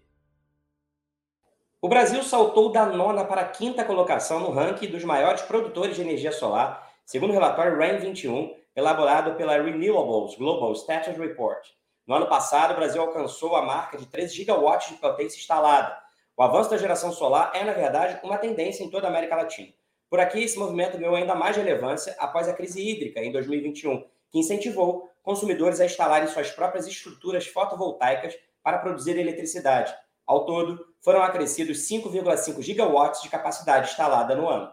O 1.81 1.89
Brasil 1.89 2.23
saltou 2.25 2.73
da 2.73 2.87
nona 2.87 3.25
para 3.25 3.43
a 3.43 3.49
quinta 3.49 3.85
colocação 3.85 4.41
no 4.41 4.51
ranking 4.51 4.91
dos 4.91 5.05
maiores 5.05 5.43
produtores 5.43 5.95
de 5.95 6.03
energia 6.03 6.33
solar, 6.33 6.91
segundo 7.05 7.31
o 7.31 7.35
relatório 7.35 7.79
REN 7.79 7.99
21, 7.99 8.53
elaborado 8.75 9.37
pela 9.37 9.63
Renewables 9.63 10.35
Global 10.37 10.73
Status 10.73 11.17
Report. 11.17 11.78
No 12.09 12.15
ano 12.15 12.27
passado, 12.27 12.73
o 12.73 12.77
Brasil 12.77 13.03
alcançou 13.03 13.55
a 13.55 13.61
marca 13.61 13.99
de 13.99 14.07
13 14.07 14.35
gigawatts 14.35 14.89
de 14.89 14.95
potência 14.95 15.37
instalada, 15.37 15.95
o 16.35 16.43
avanço 16.43 16.71
da 16.71 16.79
geração 16.79 17.13
solar 17.13 17.53
é, 17.55 17.63
na 17.63 17.75
verdade, 17.75 18.19
uma 18.25 18.39
tendência 18.39 18.83
em 18.83 18.89
toda 18.89 19.07
a 19.07 19.11
América 19.11 19.37
Latina. 19.37 19.75
Por 20.09 20.19
aqui, 20.19 20.43
esse 20.43 20.59
movimento 20.59 20.97
ganhou 20.97 21.15
ainda 21.15 21.35
mais 21.35 21.55
relevância 21.55 22.17
após 22.19 22.49
a 22.49 22.55
crise 22.55 22.81
hídrica 22.81 23.21
em 23.21 23.31
2021, 23.31 24.07
que 24.31 24.39
incentivou 24.39 25.11
consumidores 25.23 25.81
a 25.81 25.85
instalarem 25.85 26.29
suas 26.29 26.51
próprias 26.51 26.87
estruturas 26.87 27.47
fotovoltaicas 27.47 28.35
para 28.63 28.79
produzir 28.79 29.19
eletricidade. 29.19 29.95
Ao 30.27 30.47
todo, 30.47 30.83
foram 31.03 31.21
acrescidos 31.21 31.87
5,5 31.91 32.63
gigawatts 32.63 33.21
de 33.21 33.29
capacidade 33.29 33.91
instalada 33.91 34.35
no 34.35 34.49
ano. 34.49 34.73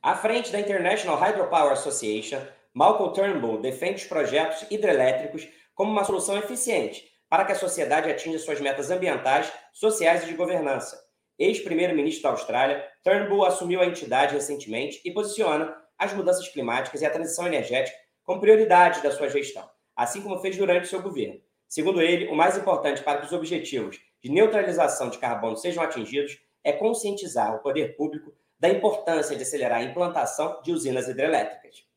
À 0.00 0.14
frente 0.14 0.52
da 0.52 0.60
International 0.60 1.18
Hydropower 1.18 1.72
Association, 1.72 2.38
Malcolm 2.72 3.12
Turnbull 3.12 3.60
defende 3.60 4.02
os 4.02 4.04
projetos 4.04 4.64
hidrelétricos 4.70 5.48
como 5.80 5.92
uma 5.92 6.04
solução 6.04 6.36
eficiente 6.36 7.08
para 7.26 7.42
que 7.42 7.52
a 7.52 7.54
sociedade 7.54 8.10
atinja 8.10 8.38
suas 8.38 8.60
metas 8.60 8.90
ambientais, 8.90 9.50
sociais 9.72 10.22
e 10.22 10.26
de 10.26 10.34
governança. 10.34 11.02
Ex-primeiro-ministro 11.38 12.24
da 12.24 12.28
Austrália, 12.28 12.86
Turnbull 13.02 13.46
assumiu 13.46 13.80
a 13.80 13.86
entidade 13.86 14.34
recentemente 14.34 15.00
e 15.06 15.10
posiciona 15.10 15.74
as 15.96 16.12
mudanças 16.12 16.46
climáticas 16.48 17.00
e 17.00 17.06
a 17.06 17.10
transição 17.10 17.46
energética 17.46 17.96
como 18.24 18.42
prioridade 18.42 19.02
da 19.02 19.10
sua 19.10 19.30
gestão, 19.30 19.66
assim 19.96 20.20
como 20.20 20.38
fez 20.40 20.54
durante 20.54 20.86
seu 20.86 21.00
governo. 21.00 21.40
Segundo 21.66 22.02
ele, 22.02 22.28
o 22.28 22.36
mais 22.36 22.58
importante 22.58 23.02
para 23.02 23.20
que 23.20 23.26
os 23.28 23.32
objetivos 23.32 23.98
de 24.22 24.30
neutralização 24.30 25.08
de 25.08 25.16
carbono 25.16 25.56
sejam 25.56 25.82
atingidos 25.82 26.38
é 26.62 26.72
conscientizar 26.72 27.56
o 27.56 27.60
poder 27.60 27.96
público 27.96 28.34
da 28.58 28.68
importância 28.68 29.34
de 29.34 29.44
acelerar 29.44 29.78
a 29.78 29.84
implantação 29.84 30.60
de 30.62 30.72
usinas 30.72 31.08
hidrelétricas. 31.08 31.88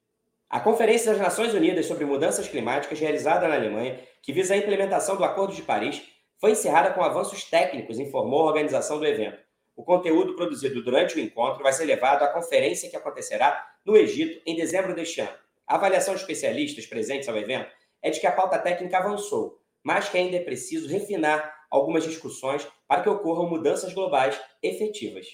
A 0.53 0.59
Conferência 0.59 1.11
das 1.11 1.19
Nações 1.19 1.51
Unidas 1.55 1.87
sobre 1.87 2.05
Mudanças 2.05 2.47
Climáticas, 2.47 2.99
realizada 2.99 3.47
na 3.47 3.55
Alemanha, 3.55 3.99
que 4.21 4.31
visa 4.31 4.53
a 4.53 4.57
implementação 4.57 5.17
do 5.17 5.23
Acordo 5.23 5.55
de 5.55 5.63
Paris, 5.63 6.03
foi 6.39 6.51
encerrada 6.51 6.93
com 6.93 7.01
avanços 7.01 7.43
técnicos, 7.43 7.97
informou 7.97 8.41
a 8.41 8.49
organização 8.49 8.99
do 8.99 9.07
evento. 9.07 9.39
O 9.75 9.83
conteúdo 9.83 10.35
produzido 10.35 10.83
durante 10.83 11.15
o 11.15 11.19
encontro 11.19 11.63
vai 11.63 11.73
ser 11.73 11.85
levado 11.85 12.21
à 12.21 12.27
conferência 12.27 12.87
que 12.87 12.95
acontecerá 12.95 13.67
no 13.83 13.97
Egito 13.97 14.43
em 14.45 14.55
dezembro 14.55 14.93
deste 14.93 15.21
ano. 15.21 15.33
A 15.65 15.73
avaliação 15.73 16.13
de 16.13 16.21
especialistas 16.21 16.85
presentes 16.85 17.27
ao 17.27 17.35
evento 17.35 17.71
é 18.03 18.11
de 18.11 18.19
que 18.19 18.27
a 18.27 18.31
pauta 18.31 18.59
técnica 18.59 18.99
avançou, 18.99 19.59
mas 19.81 20.07
que 20.07 20.19
ainda 20.19 20.37
é 20.37 20.41
preciso 20.41 20.87
refinar 20.87 21.51
algumas 21.71 22.03
discussões 22.03 22.67
para 22.87 23.01
que 23.01 23.09
ocorram 23.09 23.49
mudanças 23.49 23.91
globais 23.91 24.39
efetivas. 24.61 25.25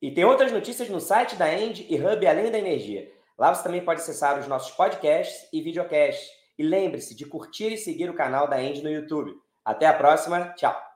E 0.00 0.10
tem 0.10 0.24
outras 0.24 0.52
notícias 0.52 0.88
no 0.88 1.00
site 1.00 1.36
da 1.36 1.52
End 1.52 1.86
e 1.88 1.96
Hub 1.96 2.26
Além 2.26 2.50
da 2.50 2.58
Energia. 2.58 3.10
Lá 3.36 3.54
você 3.54 3.62
também 3.62 3.84
pode 3.84 4.00
acessar 4.00 4.38
os 4.38 4.46
nossos 4.46 4.70
podcasts 4.72 5.48
e 5.52 5.60
videocasts. 5.60 6.28
E 6.58 6.62
lembre-se 6.62 7.14
de 7.14 7.26
curtir 7.26 7.72
e 7.72 7.78
seguir 7.78 8.10
o 8.10 8.14
canal 8.14 8.48
da 8.48 8.62
End 8.62 8.82
no 8.82 8.90
YouTube. 8.90 9.32
Até 9.64 9.86
a 9.86 9.94
próxima, 9.94 10.52
tchau! 10.56 10.87